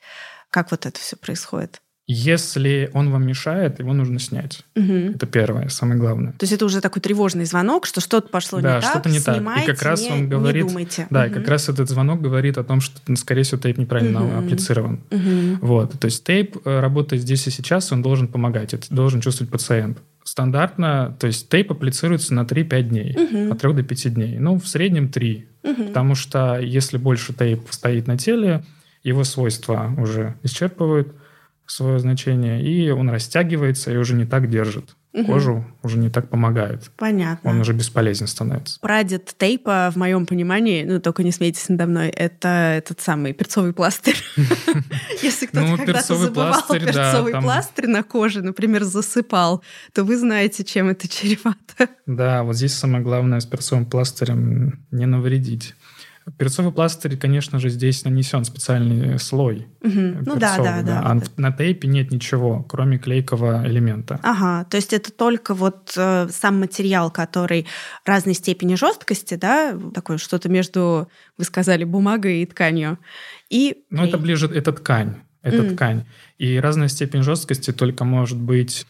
как 0.50 0.72
вот 0.72 0.86
это 0.86 1.00
все 1.00 1.16
происходит. 1.16 1.82
Если 2.09 2.89
он 2.93 3.11
вам 3.11 3.27
мешает, 3.27 3.79
его 3.79 3.91
нужно 3.91 4.17
снять. 4.19 4.63
Угу. 4.77 5.15
Это 5.15 5.25
первое, 5.25 5.67
самое 5.67 5.99
главное. 5.99 6.31
То 6.31 6.43
есть 6.43 6.53
это 6.53 6.63
уже 6.63 6.79
такой 6.79 7.01
тревожный 7.01 7.43
звонок, 7.43 7.85
что 7.85 7.99
что-то 7.99 8.29
пошло 8.29 8.61
да, 8.61 8.77
не 8.77 8.81
так. 8.81 8.91
что-то 8.91 9.09
не 9.09 9.19
так. 9.19 9.63
И 9.63 9.65
как 9.65 9.81
раз 9.81 10.01
не, 10.01 10.11
он 10.11 10.29
говорит, 10.29 10.63
не 10.63 10.69
думайте. 10.69 11.07
да, 11.09 11.23
угу. 11.23 11.31
и 11.31 11.33
как 11.33 11.47
раз 11.49 11.67
этот 11.67 11.89
звонок 11.89 12.21
говорит 12.21 12.57
о 12.57 12.63
том, 12.63 12.79
что, 12.79 12.97
скорее 13.17 13.43
всего, 13.43 13.59
тейп 13.59 13.77
неправильно 13.77 14.25
угу. 14.25 14.39
апплицирован. 14.39 15.01
Угу. 15.11 15.67
Вот, 15.67 15.99
то 15.99 16.05
есть 16.05 16.23
тейп 16.23 16.55
э, 16.63 16.79
работает 16.79 17.23
здесь 17.23 17.45
и 17.47 17.51
сейчас, 17.51 17.91
он 17.91 18.01
должен 18.01 18.29
помогать, 18.29 18.73
это 18.73 18.87
должен 18.89 19.19
чувствовать 19.19 19.51
пациент 19.51 19.97
стандартно, 20.23 21.15
то 21.19 21.27
есть 21.27 21.49
тейп 21.49 21.71
апплицируется 21.71 22.33
на 22.33 22.41
3-5 22.41 22.81
дней, 22.83 23.17
угу. 23.17 23.51
от 23.51 23.61
3 23.61 23.73
до 23.73 23.83
5 23.83 24.13
дней. 24.13 24.39
Ну, 24.39 24.59
в 24.59 24.67
среднем 24.67 25.09
3. 25.09 25.47
Угу. 25.63 25.83
Потому 25.85 26.15
что 26.15 26.59
если 26.59 26.97
больше 26.97 27.33
тейп 27.33 27.61
стоит 27.69 28.07
на 28.07 28.17
теле, 28.17 28.63
его 29.03 29.23
свойства 29.23 29.93
уже 29.97 30.35
исчерпывают 30.43 31.15
свое 31.67 32.00
значение, 32.00 32.62
и 32.62 32.89
он 32.89 33.09
растягивается 33.09 33.91
и 33.91 33.97
уже 33.97 34.15
не 34.15 34.25
так 34.25 34.50
держит 34.50 34.95
угу. 35.17 35.33
кожу 35.33 35.65
уже 35.83 35.97
не 35.97 36.09
так 36.09 36.29
помогает. 36.29 36.91
Понятно. 36.97 37.50
Он 37.50 37.59
уже 37.59 37.74
бесполезен 37.74 38.27
становится. 38.27 38.79
Прадед 38.79 39.33
тейпа, 39.38 39.91
в 39.93 39.97
моем 39.97 40.25
понимании, 40.25 40.83
ну 40.83 41.00
только 41.00 41.24
не 41.24 41.31
смейтесь 41.31 41.69
надо 41.69 41.88
мной, 41.88 42.09
это 42.09 42.75
этот 42.77 43.01
самый 43.01 43.33
перцовый 43.33 43.74
пластырь. 43.74 44.17
Если 45.21 45.47
кто-то 45.47 45.65
ну, 45.65 45.77
когда-то 45.77 46.15
забывал 46.15 46.63
перцовый 46.69 47.33
пластырь 47.33 47.88
на 47.88 48.03
коже, 48.03 48.41
например, 48.41 48.83
засыпал, 48.83 49.63
то 49.93 50.03
вы 50.03 50.17
знаете, 50.17 50.63
чем 50.63 50.89
это 50.89 51.07
чревато. 51.09 51.89
Да, 52.05 52.43
вот 52.43 52.55
здесь 52.55 52.74
самое 52.74 53.03
главное 53.03 53.39
с 53.39 53.45
перцовым 53.45 53.86
пластырем 53.86 54.86
не 54.91 55.05
навредить. 55.05 55.75
Перцовый 56.38 56.74
пластырь, 56.74 57.15
конечно 57.15 57.57
же, 57.57 57.69
здесь 57.69 58.03
нанесен 58.03 58.43
специальный 58.43 59.17
слой. 59.17 59.67
Угу. 59.81 60.01
Ну 60.25 60.36
да, 60.36 60.57
да, 60.57 60.81
да. 60.81 61.01
А 61.01 61.15
вот 61.15 61.38
на 61.38 61.53
тейпе 61.53 61.88
нет 61.88 62.12
ничего, 62.12 62.63
кроме 62.63 62.98
клейкового 62.98 63.65
элемента. 63.65 64.19
Ага, 64.24 64.65
то 64.69 64.75
есть 64.75 64.91
это 64.91 65.12
только 65.12 65.53
вот 65.53 65.93
э, 65.96 66.27
сам 66.29 66.60
материал, 66.60 67.12
который 67.12 67.65
разной 68.05 68.34
степени 68.34 68.75
жесткости, 68.75 69.36
да, 69.36 69.77
такое 69.93 70.17
что-то 70.17 70.50
между, 70.50 71.07
вы 71.38 71.43
сказали, 71.46 71.86
бумагой 71.86 72.41
и 72.41 72.46
тканью. 72.46 73.00
И... 73.50 73.84
Ну 73.89 74.03
это 74.03 74.17
ближе, 74.17 74.48
это 74.53 74.74
ткань, 74.74 75.15
это 75.43 75.63
mm. 75.63 75.75
ткань. 75.75 76.05
И 76.38 76.60
разная 76.60 76.89
степень 76.89 77.24
жесткости 77.24 77.72
только 77.72 78.03
может 78.03 78.38
быть 78.38 78.86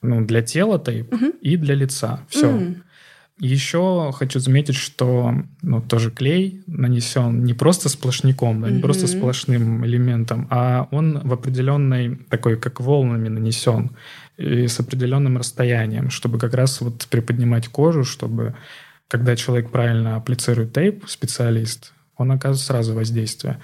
ну, 0.00 0.24
для 0.24 0.42
тела 0.42 0.78
тейп 0.78 1.12
угу. 1.12 1.26
и 1.40 1.56
для 1.56 1.74
лица. 1.74 2.20
Все. 2.28 2.46
Mm. 2.46 2.82
Еще 3.40 4.12
хочу 4.14 4.40
заметить, 4.40 4.74
что 4.74 5.32
ну, 5.62 5.80
тоже 5.80 6.10
клей 6.10 6.62
нанесен 6.66 7.44
не 7.44 7.54
просто 7.54 7.88
сплошняком, 7.88 8.60
да, 8.60 8.68
не 8.68 8.78
mm-hmm. 8.78 8.82
просто 8.82 9.06
сплошным 9.06 9.86
элементом, 9.86 10.48
а 10.50 10.88
он 10.90 11.20
в 11.22 11.32
определенной 11.32 12.16
такой, 12.16 12.56
как 12.56 12.80
волнами 12.80 13.28
нанесен 13.28 13.90
и 14.36 14.66
с 14.66 14.80
определенным 14.80 15.38
расстоянием, 15.38 16.10
чтобы 16.10 16.38
как 16.38 16.54
раз 16.54 16.80
вот 16.80 17.06
приподнимать 17.08 17.68
кожу, 17.68 18.02
чтобы 18.02 18.56
когда 19.06 19.36
человек 19.36 19.70
правильно 19.70 20.16
апплицирует 20.16 20.72
тейп, 20.72 21.04
специалист, 21.06 21.92
он 22.16 22.32
оказывает 22.32 22.66
сразу 22.66 22.94
воздействие. 22.94 23.58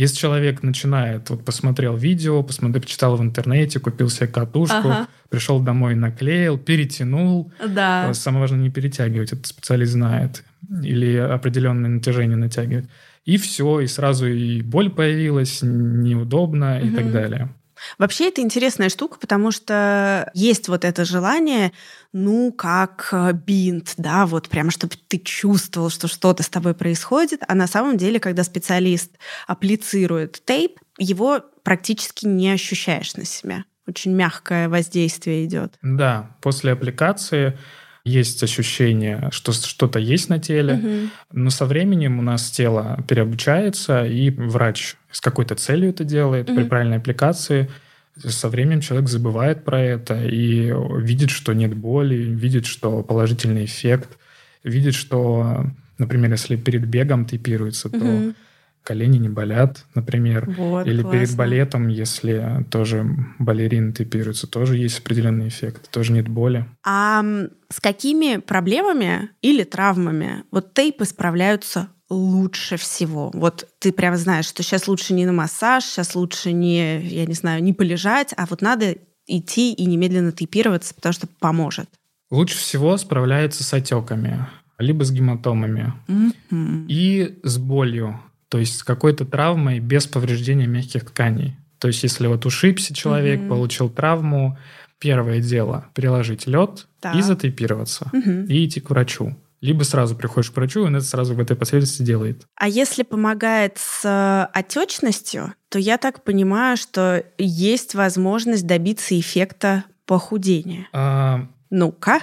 Если 0.00 0.16
человек 0.16 0.62
начинает, 0.62 1.28
вот 1.28 1.44
посмотрел 1.44 1.94
видео, 1.94 2.42
посмотрел, 2.42 2.80
почитал 2.80 3.16
в 3.18 3.22
интернете, 3.22 3.80
купил 3.80 4.08
себе 4.08 4.28
катушку, 4.28 4.88
ага. 4.88 5.08
пришел 5.28 5.60
домой, 5.60 5.94
наклеил, 5.94 6.56
перетянул. 6.56 7.52
Да. 7.62 8.08
Э, 8.08 8.14
самое 8.14 8.40
важное 8.40 8.60
не 8.60 8.70
перетягивать, 8.70 9.34
это 9.34 9.46
специалист 9.46 9.92
знает. 9.92 10.42
Или 10.82 11.16
определенное 11.16 11.90
натяжение 11.90 12.38
натягивать. 12.38 12.86
И 13.26 13.36
все, 13.36 13.80
и 13.80 13.86
сразу 13.86 14.26
и 14.26 14.62
боль 14.62 14.88
появилась, 14.88 15.58
неудобно 15.60 16.78
угу. 16.78 16.86
и 16.86 16.90
так 16.94 17.12
далее. 17.12 17.50
Вообще 17.98 18.28
это 18.28 18.40
интересная 18.40 18.88
штука, 18.88 19.18
потому 19.18 19.50
что 19.50 20.30
есть 20.34 20.68
вот 20.68 20.84
это 20.84 21.04
желание, 21.04 21.72
ну, 22.12 22.52
как 22.52 23.08
э, 23.12 23.32
бинт, 23.32 23.94
да, 23.96 24.26
вот 24.26 24.48
прямо, 24.48 24.70
чтобы 24.70 24.94
ты 25.08 25.18
чувствовал, 25.18 25.90
что 25.90 26.08
что-то 26.08 26.42
с 26.42 26.48
тобой 26.48 26.74
происходит, 26.74 27.42
а 27.46 27.54
на 27.54 27.66
самом 27.66 27.96
деле, 27.96 28.20
когда 28.20 28.44
специалист 28.44 29.12
апплицирует 29.46 30.42
тейп, 30.44 30.78
его 30.98 31.40
практически 31.62 32.26
не 32.26 32.50
ощущаешь 32.50 33.14
на 33.16 33.24
себя. 33.24 33.64
Очень 33.86 34.12
мягкое 34.14 34.68
воздействие 34.68 35.44
идет. 35.46 35.74
Да, 35.82 36.36
после 36.40 36.72
аппликации 36.72 37.58
есть 38.04 38.42
ощущение, 38.42 39.28
что 39.32 39.52
что-то 39.52 39.98
есть 39.98 40.28
на 40.28 40.38
теле, 40.38 40.74
угу. 40.74 41.10
но 41.32 41.50
со 41.50 41.66
временем 41.66 42.18
у 42.18 42.22
нас 42.22 42.50
тело 42.50 43.02
переобучается, 43.08 44.04
и 44.04 44.30
врач 44.30 44.96
с 45.10 45.20
какой-то 45.20 45.54
целью 45.54 45.90
это 45.90 46.04
делает 46.04 46.48
угу. 46.48 46.58
при 46.58 46.64
правильной 46.64 46.98
аппликации. 46.98 47.70
Со 48.16 48.48
временем 48.48 48.80
человек 48.80 49.08
забывает 49.08 49.64
про 49.64 49.80
это 49.80 50.22
и 50.24 50.72
видит, 50.98 51.30
что 51.30 51.52
нет 51.52 51.74
боли, 51.74 52.16
видит, 52.16 52.66
что 52.66 53.02
положительный 53.02 53.64
эффект, 53.64 54.18
видит, 54.64 54.94
что, 54.94 55.66
например, 55.98 56.30
если 56.32 56.56
перед 56.56 56.86
бегом 56.86 57.24
тейпируется, 57.24 57.88
угу. 57.88 58.34
Колени 58.82 59.18
не 59.18 59.28
болят, 59.28 59.84
например. 59.94 60.50
Вот, 60.56 60.86
Или 60.86 61.02
классно. 61.02 61.18
перед 61.18 61.36
балетом, 61.36 61.88
если 61.88 62.64
тоже 62.70 63.06
балерины 63.38 63.92
тейпируются, 63.92 64.46
тоже 64.46 64.76
есть 64.76 65.00
определенный 65.00 65.48
эффект, 65.48 65.90
тоже 65.90 66.12
нет 66.12 66.28
боли. 66.28 66.66
А 66.84 67.22
с 67.68 67.80
какими 67.80 68.38
проблемами 68.38 69.30
или 69.42 69.64
травмами 69.64 70.44
вот 70.50 70.74
тейпы 70.74 71.04
справляются 71.04 71.88
лучше 72.08 72.76
всего? 72.76 73.30
Вот 73.34 73.68
ты 73.78 73.92
прямо 73.92 74.16
знаешь, 74.16 74.46
что 74.46 74.62
сейчас 74.62 74.88
лучше 74.88 75.14
не 75.14 75.26
на 75.26 75.32
массаж, 75.32 75.84
сейчас 75.84 76.14
лучше 76.14 76.52
не, 76.52 77.00
я 77.00 77.26
не 77.26 77.34
знаю, 77.34 77.62
не 77.62 77.72
полежать, 77.72 78.34
а 78.36 78.46
вот 78.46 78.62
надо 78.62 78.96
идти 79.26 79.72
и 79.72 79.86
немедленно 79.86 80.32
тейпироваться, 80.32 80.94
потому 80.94 81.12
что 81.12 81.28
поможет. 81.38 81.88
Лучше 82.30 82.56
всего 82.58 82.96
справляется 82.96 83.64
с 83.64 83.72
отеками, 83.72 84.46
либо 84.78 85.04
с 85.04 85.12
гематомами 85.12 85.92
mm-hmm. 86.08 86.86
и 86.88 87.38
с 87.42 87.58
болью 87.58 88.20
то 88.50 88.58
есть 88.58 88.78
с 88.78 88.84
какой-то 88.84 89.24
травмой 89.24 89.78
без 89.78 90.06
повреждения 90.06 90.66
мягких 90.66 91.06
тканей. 91.06 91.56
То 91.78 91.88
есть 91.88 92.02
если 92.02 92.26
вот 92.26 92.44
ушибся 92.44 92.92
человек, 92.92 93.40
mm-hmm. 93.40 93.48
получил 93.48 93.88
травму, 93.88 94.58
первое 94.98 95.40
дело 95.40 95.86
приложить 95.94 96.46
лед 96.46 96.86
да. 97.00 97.12
и 97.12 97.22
затейпироваться, 97.22 98.10
mm-hmm. 98.12 98.46
и 98.48 98.66
идти 98.66 98.80
к 98.80 98.90
врачу. 98.90 99.36
Либо 99.60 99.82
сразу 99.84 100.16
приходишь 100.16 100.50
к 100.50 100.56
врачу, 100.56 100.80
и 100.80 100.86
он 100.86 100.96
это 100.96 101.04
сразу 101.04 101.34
в 101.34 101.40
этой 101.40 101.56
последовательности 101.56 102.02
делает. 102.02 102.46
А 102.56 102.66
если 102.66 103.02
помогает 103.02 103.76
с 103.78 104.04
э, 104.04 104.58
отечностью, 104.58 105.54
то 105.68 105.78
я 105.78 105.96
так 105.96 106.24
понимаю, 106.24 106.76
что 106.76 107.24
есть 107.38 107.94
возможность 107.94 108.66
добиться 108.66 109.18
эффекта 109.18 109.84
похудения. 110.06 110.88
А... 110.92 111.46
Ну-ка. 111.68 112.20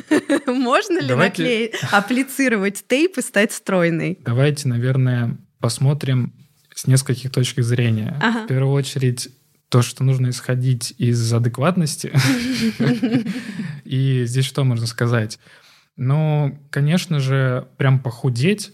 Можно 0.46 1.00
ли 1.00 1.08
Давайте... 1.08 1.42
наклеить, 1.42 1.74
апплицировать 1.92 2.84
тейп 2.88 3.18
и 3.18 3.22
стать 3.22 3.52
стройной? 3.52 4.18
Давайте, 4.24 4.66
наверное, 4.66 5.36
посмотрим 5.60 6.32
с 6.74 6.86
нескольких 6.86 7.30
точек 7.30 7.64
зрения. 7.64 8.16
Ага. 8.20 8.44
В 8.44 8.46
первую 8.48 8.72
очередь, 8.72 9.28
то, 9.68 9.82
что 9.82 10.04
нужно 10.04 10.30
исходить 10.30 10.94
из 10.98 11.32
адекватности. 11.32 12.12
И 13.84 14.24
здесь 14.24 14.44
что 14.44 14.64
можно 14.64 14.86
сказать? 14.86 15.38
Ну, 15.96 16.58
конечно 16.70 17.20
же, 17.20 17.66
прям 17.76 17.98
похудеть, 17.98 18.72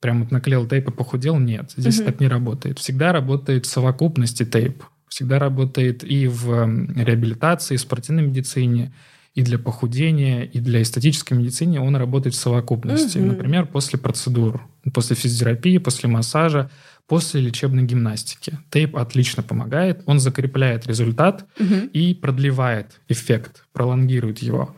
прям 0.00 0.22
вот 0.22 0.32
наклеил 0.32 0.66
тейп 0.68 0.88
и 0.88 0.92
похудел, 0.92 1.38
нет. 1.38 1.72
Здесь 1.76 2.00
так 2.00 2.20
не 2.20 2.28
работает. 2.28 2.78
Всегда 2.78 3.12
работает 3.12 3.64
в 3.64 3.70
совокупности 3.70 4.44
тейп. 4.44 4.82
Всегда 5.08 5.38
работает 5.38 6.02
и 6.02 6.26
в 6.26 6.66
реабилитации, 6.96 7.74
и 7.74 7.76
в 7.78 7.80
спортивной 7.80 8.24
медицине, 8.24 8.92
и 9.34 9.42
для 9.42 9.58
похудения, 9.58 10.42
и 10.42 10.58
для 10.58 10.82
эстетической 10.82 11.34
медицины 11.34 11.80
он 11.80 11.94
работает 11.96 12.34
в 12.34 12.38
совокупности. 12.38 13.18
Например, 13.18 13.66
после 13.66 13.98
процедур, 13.98 14.60
после 14.92 15.16
физиотерапии, 15.16 15.78
после 15.78 16.08
массажа, 16.08 16.70
после 17.06 17.40
лечебной 17.40 17.84
гимнастики. 17.84 18.58
Тейп 18.70 18.96
отлично 18.96 19.42
помогает, 19.42 20.02
он 20.06 20.20
закрепляет 20.20 20.86
результат 20.86 21.46
угу. 21.58 21.74
и 21.92 22.14
продлевает 22.14 23.00
эффект, 23.08 23.64
пролонгирует 23.72 24.38
его. 24.38 24.74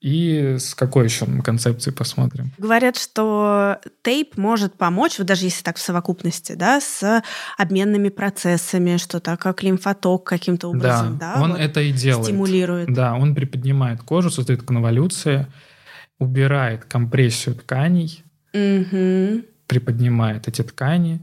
И 0.00 0.56
с 0.58 0.74
какой 0.74 1.04
еще 1.04 1.26
концепции 1.42 1.90
посмотрим? 1.90 2.52
Говорят, 2.56 2.96
что 2.96 3.78
тейп 4.02 4.38
может 4.38 4.78
помочь, 4.78 5.18
вот 5.18 5.26
даже 5.26 5.44
если 5.44 5.62
так 5.62 5.76
в 5.76 5.80
совокупности, 5.80 6.52
да, 6.52 6.80
с 6.80 7.22
обменными 7.58 8.08
процессами, 8.08 8.96
что-то 8.96 9.36
как 9.36 9.62
лимфоток 9.62 10.24
каким-то 10.24 10.68
образом, 10.68 11.18
да, 11.18 11.34
да 11.34 11.42
он 11.42 11.50
вот 11.50 11.60
это 11.60 11.82
и 11.82 11.92
делает. 11.92 12.24
Стимулирует. 12.24 12.94
Да, 12.94 13.14
он 13.14 13.34
приподнимает 13.34 14.00
кожу, 14.00 14.30
создает 14.30 14.62
конволюции, 14.62 15.46
убирает 16.18 16.86
компрессию 16.86 17.56
тканей, 17.56 18.24
угу. 18.52 19.44
приподнимает 19.66 20.48
эти 20.48 20.62
ткани. 20.62 21.20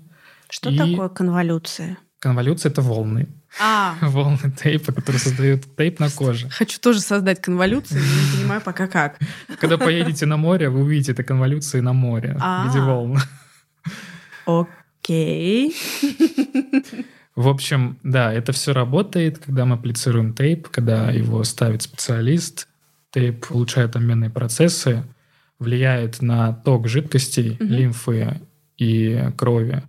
Что 0.50 0.70
и... 0.70 0.78
такое 0.78 1.10
конволюция? 1.10 1.98
Конволюция— 2.20 2.70
это 2.72 2.82
волны. 2.82 3.28
А. 3.60 3.96
Волны 4.02 4.52
тейпа, 4.52 4.92
которые 4.92 5.20
создают 5.20 5.64
тейп 5.78 6.00
на 6.00 6.10
коже. 6.10 6.50
Хочу 6.50 6.80
тоже 6.80 7.00
создать 7.00 7.42
конволюцию, 7.42 8.02
но 8.02 8.06
не 8.06 8.38
понимаю 8.38 8.62
пока 8.62 8.88
как. 8.88 9.20
Когда 9.60 9.78
поедете 9.78 10.26
на 10.26 10.38
море, 10.38 10.70
вы 10.70 10.82
увидите 10.82 11.14
это 11.14 11.24
конволюции 11.24 11.80
на 11.80 11.94
море 11.94 12.38
в 12.40 12.68
виде 12.68 12.80
а. 12.80 12.86
волн. 12.86 13.20
Окей. 14.46 15.76
В 17.36 17.48
общем, 17.48 18.00
да, 18.04 18.34
это 18.34 18.52
все 18.52 18.74
работает, 18.74 19.38
когда 19.38 19.66
мы 19.66 19.76
апплицируем 19.76 20.34
тейп, 20.34 20.70
когда 20.70 21.12
его 21.12 21.44
ставит 21.44 21.84
специалист. 21.84 22.68
Тейп 23.12 23.46
улучшает 23.52 23.96
обменные 23.96 24.30
процессы, 24.30 25.04
влияет 25.60 26.22
на 26.22 26.54
ток 26.54 26.88
жидкостей, 26.88 27.58
лимфы 27.60 28.42
и 28.78 29.32
крови 29.38 29.84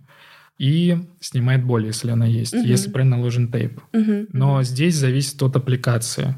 и 0.57 1.07
снимает 1.21 1.63
боль, 1.63 1.85
если 1.85 2.11
она 2.11 2.25
есть, 2.25 2.53
угу. 2.53 2.63
если 2.63 2.91
правильно 2.91 3.15
наложен 3.15 3.51
тейп. 3.51 3.79
Угу. 3.93 4.27
Но 4.33 4.61
здесь 4.63 4.95
зависит 4.95 5.41
от 5.41 5.55
аппликации. 5.55 6.37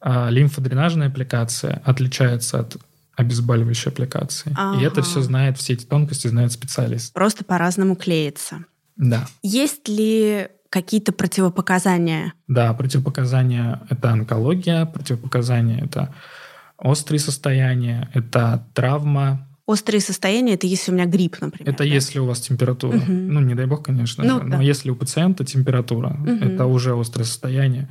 А 0.00 0.28
лимфодренажная 0.28 1.08
аппликация 1.08 1.80
отличается 1.84 2.60
от 2.60 2.76
обезболивающей 3.16 3.90
аппликации. 3.90 4.52
Ага. 4.56 4.80
И 4.80 4.84
это 4.84 5.02
все 5.02 5.20
знает, 5.20 5.56
все 5.56 5.74
эти 5.74 5.84
тонкости 5.84 6.26
знает 6.26 6.52
специалист. 6.52 7.12
Просто 7.14 7.44
по-разному 7.44 7.94
клеится. 7.94 8.64
Да. 8.96 9.26
Есть 9.42 9.88
ли 9.88 10.48
какие-то 10.68 11.12
противопоказания? 11.12 12.34
Да, 12.48 12.74
противопоказания— 12.74 13.82
это 13.88 14.10
онкология, 14.10 14.84
противопоказания— 14.86 15.84
это 15.84 16.12
острые 16.78 17.20
состояния, 17.20 18.10
это 18.14 18.66
травма, 18.74 19.48
Острые 19.66 20.02
состояния 20.02 20.54
это 20.54 20.66
если 20.66 20.90
у 20.90 20.94
меня 20.94 21.06
грипп, 21.06 21.40
например. 21.40 21.72
Это 21.72 21.84
да? 21.84 21.84
если 21.84 22.18
у 22.18 22.26
вас 22.26 22.40
температура. 22.40 22.98
Угу. 22.98 23.10
Ну, 23.10 23.40
не 23.40 23.54
дай 23.54 23.64
бог, 23.64 23.82
конечно. 23.82 24.22
Ну, 24.22 24.38
да. 24.40 24.58
Но 24.58 24.62
если 24.62 24.90
у 24.90 24.94
пациента 24.94 25.42
температура, 25.44 26.08
угу. 26.08 26.30
это 26.30 26.66
уже 26.66 26.98
острое 26.98 27.24
состояние. 27.24 27.88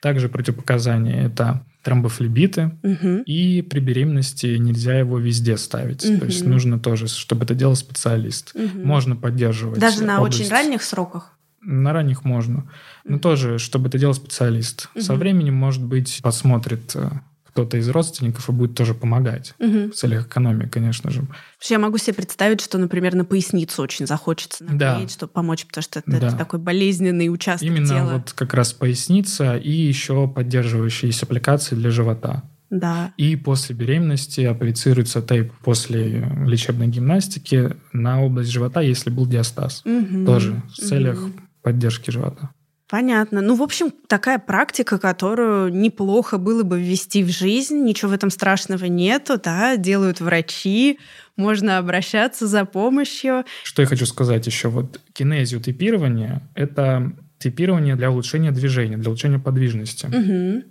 Также 0.00 0.30
противопоказания 0.30 1.26
это 1.26 1.66
тромбофлебиты. 1.82 2.78
Угу. 2.82 3.22
И 3.26 3.60
при 3.62 3.80
беременности 3.80 4.56
нельзя 4.56 4.98
его 4.98 5.18
везде 5.18 5.58
ставить. 5.58 6.02
Угу. 6.02 6.18
То 6.18 6.24
есть 6.26 6.46
нужно 6.46 6.78
тоже, 6.78 7.08
чтобы 7.08 7.44
это 7.44 7.54
делал 7.54 7.76
специалист. 7.76 8.52
Угу. 8.54 8.78
Можно 8.82 9.16
поддерживать. 9.16 9.78
Даже 9.78 10.02
на 10.02 10.18
область. 10.18 10.40
очень 10.40 10.50
ранних 10.50 10.82
сроках? 10.82 11.36
На 11.60 11.92
ранних 11.92 12.24
можно. 12.24 12.70
Но 13.04 13.18
тоже, 13.18 13.58
чтобы 13.58 13.88
это 13.88 13.98
делал 13.98 14.14
специалист. 14.14 14.88
Угу. 14.94 15.04
Со 15.04 15.14
временем, 15.14 15.54
может 15.54 15.84
быть, 15.84 16.20
посмотрит 16.22 16.92
э, 16.94 17.10
кто-то 17.56 17.78
из 17.78 17.88
родственников 17.88 18.50
и 18.50 18.52
будет 18.52 18.74
тоже 18.74 18.92
помогать. 18.92 19.54
Угу. 19.58 19.92
В 19.92 19.94
целях 19.94 20.26
экономии, 20.26 20.66
конечно 20.66 21.10
же. 21.10 21.26
Я 21.62 21.78
могу 21.78 21.96
себе 21.96 22.12
представить, 22.12 22.60
что, 22.60 22.76
например, 22.76 23.14
на 23.14 23.24
поясницу 23.24 23.82
очень 23.82 24.06
захочется 24.06 24.62
наклеить, 24.62 24.78
да. 24.78 25.08
чтобы 25.08 25.32
помочь, 25.32 25.64
потому 25.64 25.82
что 25.82 26.00
это, 26.00 26.10
да. 26.10 26.16
это 26.18 26.36
такой 26.36 26.58
болезненный 26.58 27.32
участок 27.32 27.66
Именно 27.66 27.86
тела. 27.88 28.12
вот 28.12 28.34
как 28.34 28.52
раз 28.52 28.74
поясница 28.74 29.56
и 29.56 29.70
еще 29.70 30.28
поддерживающиеся 30.28 31.24
аппликации 31.24 31.76
для 31.76 31.90
живота. 31.90 32.42
Да. 32.68 33.14
И 33.16 33.36
после 33.36 33.74
беременности 33.74 34.42
апплицируется 34.42 35.22
тейп 35.22 35.54
после 35.64 36.28
лечебной 36.44 36.88
гимнастики 36.88 37.74
на 37.94 38.22
область 38.22 38.50
живота, 38.50 38.82
если 38.82 39.08
был 39.08 39.26
диастаз. 39.26 39.80
Угу. 39.86 40.26
Тоже 40.26 40.62
в 40.68 40.74
целях 40.74 41.22
угу. 41.22 41.32
поддержки 41.62 42.10
живота. 42.10 42.50
Понятно. 42.88 43.40
Ну, 43.40 43.56
в 43.56 43.62
общем, 43.62 43.92
такая 44.06 44.38
практика, 44.38 44.98
которую 44.98 45.72
неплохо 45.72 46.38
было 46.38 46.62
бы 46.62 46.80
ввести 46.80 47.24
в 47.24 47.30
жизнь. 47.30 47.80
Ничего 47.82 48.12
в 48.12 48.14
этом 48.14 48.30
страшного 48.30 48.84
нету, 48.84 49.40
да, 49.42 49.76
делают 49.76 50.20
врачи, 50.20 51.00
можно 51.36 51.78
обращаться 51.78 52.46
за 52.46 52.64
помощью. 52.64 53.44
Что 53.64 53.82
я 53.82 53.88
хочу 53.88 54.06
сказать 54.06 54.46
еще? 54.46 54.68
Вот 54.68 55.00
кинезиотипирование— 55.12 56.42
это 56.54 57.12
типирование 57.38 57.96
для 57.96 58.10
улучшения 58.10 58.52
движения, 58.52 58.96
для 58.96 59.08
улучшения 59.08 59.40
подвижности. 59.40 60.06
Угу. 60.06 60.64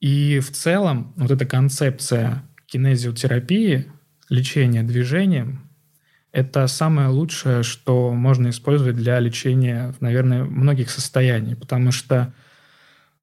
И 0.00 0.40
в 0.40 0.50
целом 0.52 1.12
вот 1.16 1.30
эта 1.30 1.44
концепция 1.44 2.44
кинезиотерапии, 2.66 3.92
лечения 4.30 4.82
движением, 4.82 5.65
это 6.36 6.66
самое 6.66 7.08
лучшее, 7.08 7.62
что 7.62 8.12
можно 8.12 8.50
использовать 8.50 8.94
для 8.94 9.18
лечения, 9.20 9.94
наверное, 10.00 10.44
многих 10.44 10.90
состояний, 10.90 11.54
потому 11.54 11.92
что 11.92 12.34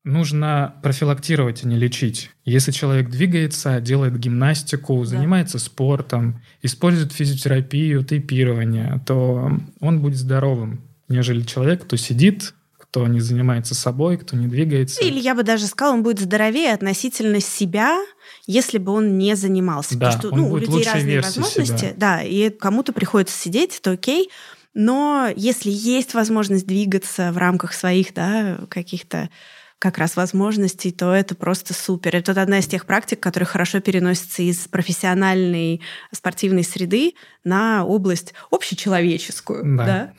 нужно 0.04 0.73
профилактировать, 0.82 1.63
а 1.63 1.67
не 1.67 1.78
лечить. 1.78 2.32
Если 2.43 2.71
человек 2.71 3.12
двигается, 3.12 3.80
делает 3.80 4.17
гимнастику, 4.17 4.99
да. 5.02 5.06
занимается 5.06 5.60
спортом, 5.60 6.41
использует 6.63 7.13
физиотерапию, 7.13 8.04
тейпирование, 8.04 8.99
то 9.06 9.60
он 9.80 10.02
будет 10.02 10.17
здоровым, 10.17 10.82
нежели 11.08 11.43
человек, 11.43 11.84
кто 11.84 11.97
сидит, 11.97 12.56
кто 12.93 13.08
не 13.08 13.21
занимается 13.21 13.73
собой, 13.73 14.17
кто 14.17 14.38
не 14.38 14.47
двигается. 14.47 15.03
Или 15.03 15.19
я 15.19 15.34
бы 15.34 15.41
даже 15.41 15.65
сказала, 15.65 15.95
он 15.95 16.03
будет 16.03 16.19
здоровее 16.19 16.73
относительно 16.73 17.39
себя, 17.39 17.97
если 18.45 18.77
бы 18.77 18.91
он 18.91 19.17
не 19.17 19.36
занимался. 19.36 19.97
Да, 19.97 20.12
Потому 20.12 20.19
что 20.19 20.36
ну, 20.36 20.51
у 20.51 20.58
людей 20.58 20.84
разные 20.84 21.21
возможности, 21.21 21.86
себя. 21.86 21.93
да, 21.97 22.21
и 22.21 22.51
кому-то 22.51 22.93
приходится 22.93 23.36
сидеть, 23.36 23.79
это 23.79 23.91
окей. 23.91 24.29
Но 24.75 25.27
если 25.36 25.71
есть 25.71 26.13
возможность 26.13 26.67
двигаться 26.67 27.32
в 27.32 27.39
рамках 27.39 27.73
своих 27.73 28.13
да, 28.13 28.60
каких-то 28.69 29.32
как 29.79 29.97
раз 29.97 30.15
возможностей, 30.15 30.91
то 30.91 31.13
это 31.13 31.34
просто 31.34 31.73
супер. 31.73 32.15
Это 32.15 32.39
одна 32.39 32.60
из 32.60 32.67
тех 32.67 32.86
практик, 32.86 33.19
которые 33.19 33.47
хорошо 33.47 33.79
переносятся 33.79 34.43
из 34.43 34.67
профессиональной 34.67 35.82
спортивной 36.12 36.63
среды 36.63 37.15
на 37.43 37.86
область 37.86 38.36
общечеловеческую. 38.51 39.77
Да. 39.77 39.86
да? 39.86 40.13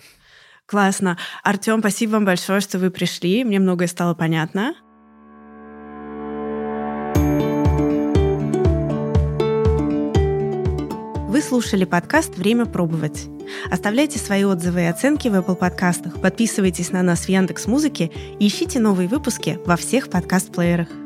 Классно. 0.67 1.19
Артем, 1.43 1.81
спасибо 1.81 2.13
вам 2.13 2.25
большое, 2.25 2.61
что 2.61 2.79
вы 2.79 2.91
пришли. 2.91 3.45
Мне 3.45 3.59
многое 3.59 3.89
стало 3.89 4.15
понятно. 4.15 4.75
Вы 11.29 11.43
слушали 11.43 11.85
подкаст 11.85 12.37
«Время 12.39 12.65
пробовать». 12.65 13.29
Оставляйте 13.71 14.19
свои 14.19 14.45
отзывы 14.45 14.83
и 14.83 14.87
оценки 14.87 15.29
в 15.29 15.35
Apple 15.35 15.57
подкастах, 15.57 16.21
подписывайтесь 16.21 16.93
на 16.93 17.03
нас 17.03 17.27
в 17.27 17.29
Яндекс 17.29 17.67
Музыке 17.67 18.11
и 18.39 18.47
ищите 18.47 18.79
новые 18.79 19.09
выпуски 19.09 19.59
во 19.67 19.77
всех 19.77 20.09
подкаст-плеерах. 20.09 21.04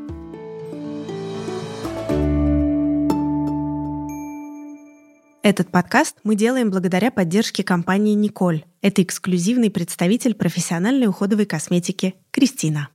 Этот 5.48 5.70
подкаст 5.70 6.18
мы 6.24 6.34
делаем 6.34 6.70
благодаря 6.70 7.10
поддержке 7.10 7.64
компании 7.64 8.12
«Николь». 8.12 8.66
Это 8.82 9.02
эксклюзивный 9.02 9.70
представитель 9.70 10.34
профессиональной 10.34 11.06
уходовой 11.06 11.46
косметики 11.46 12.16
Кристина. 12.30 12.90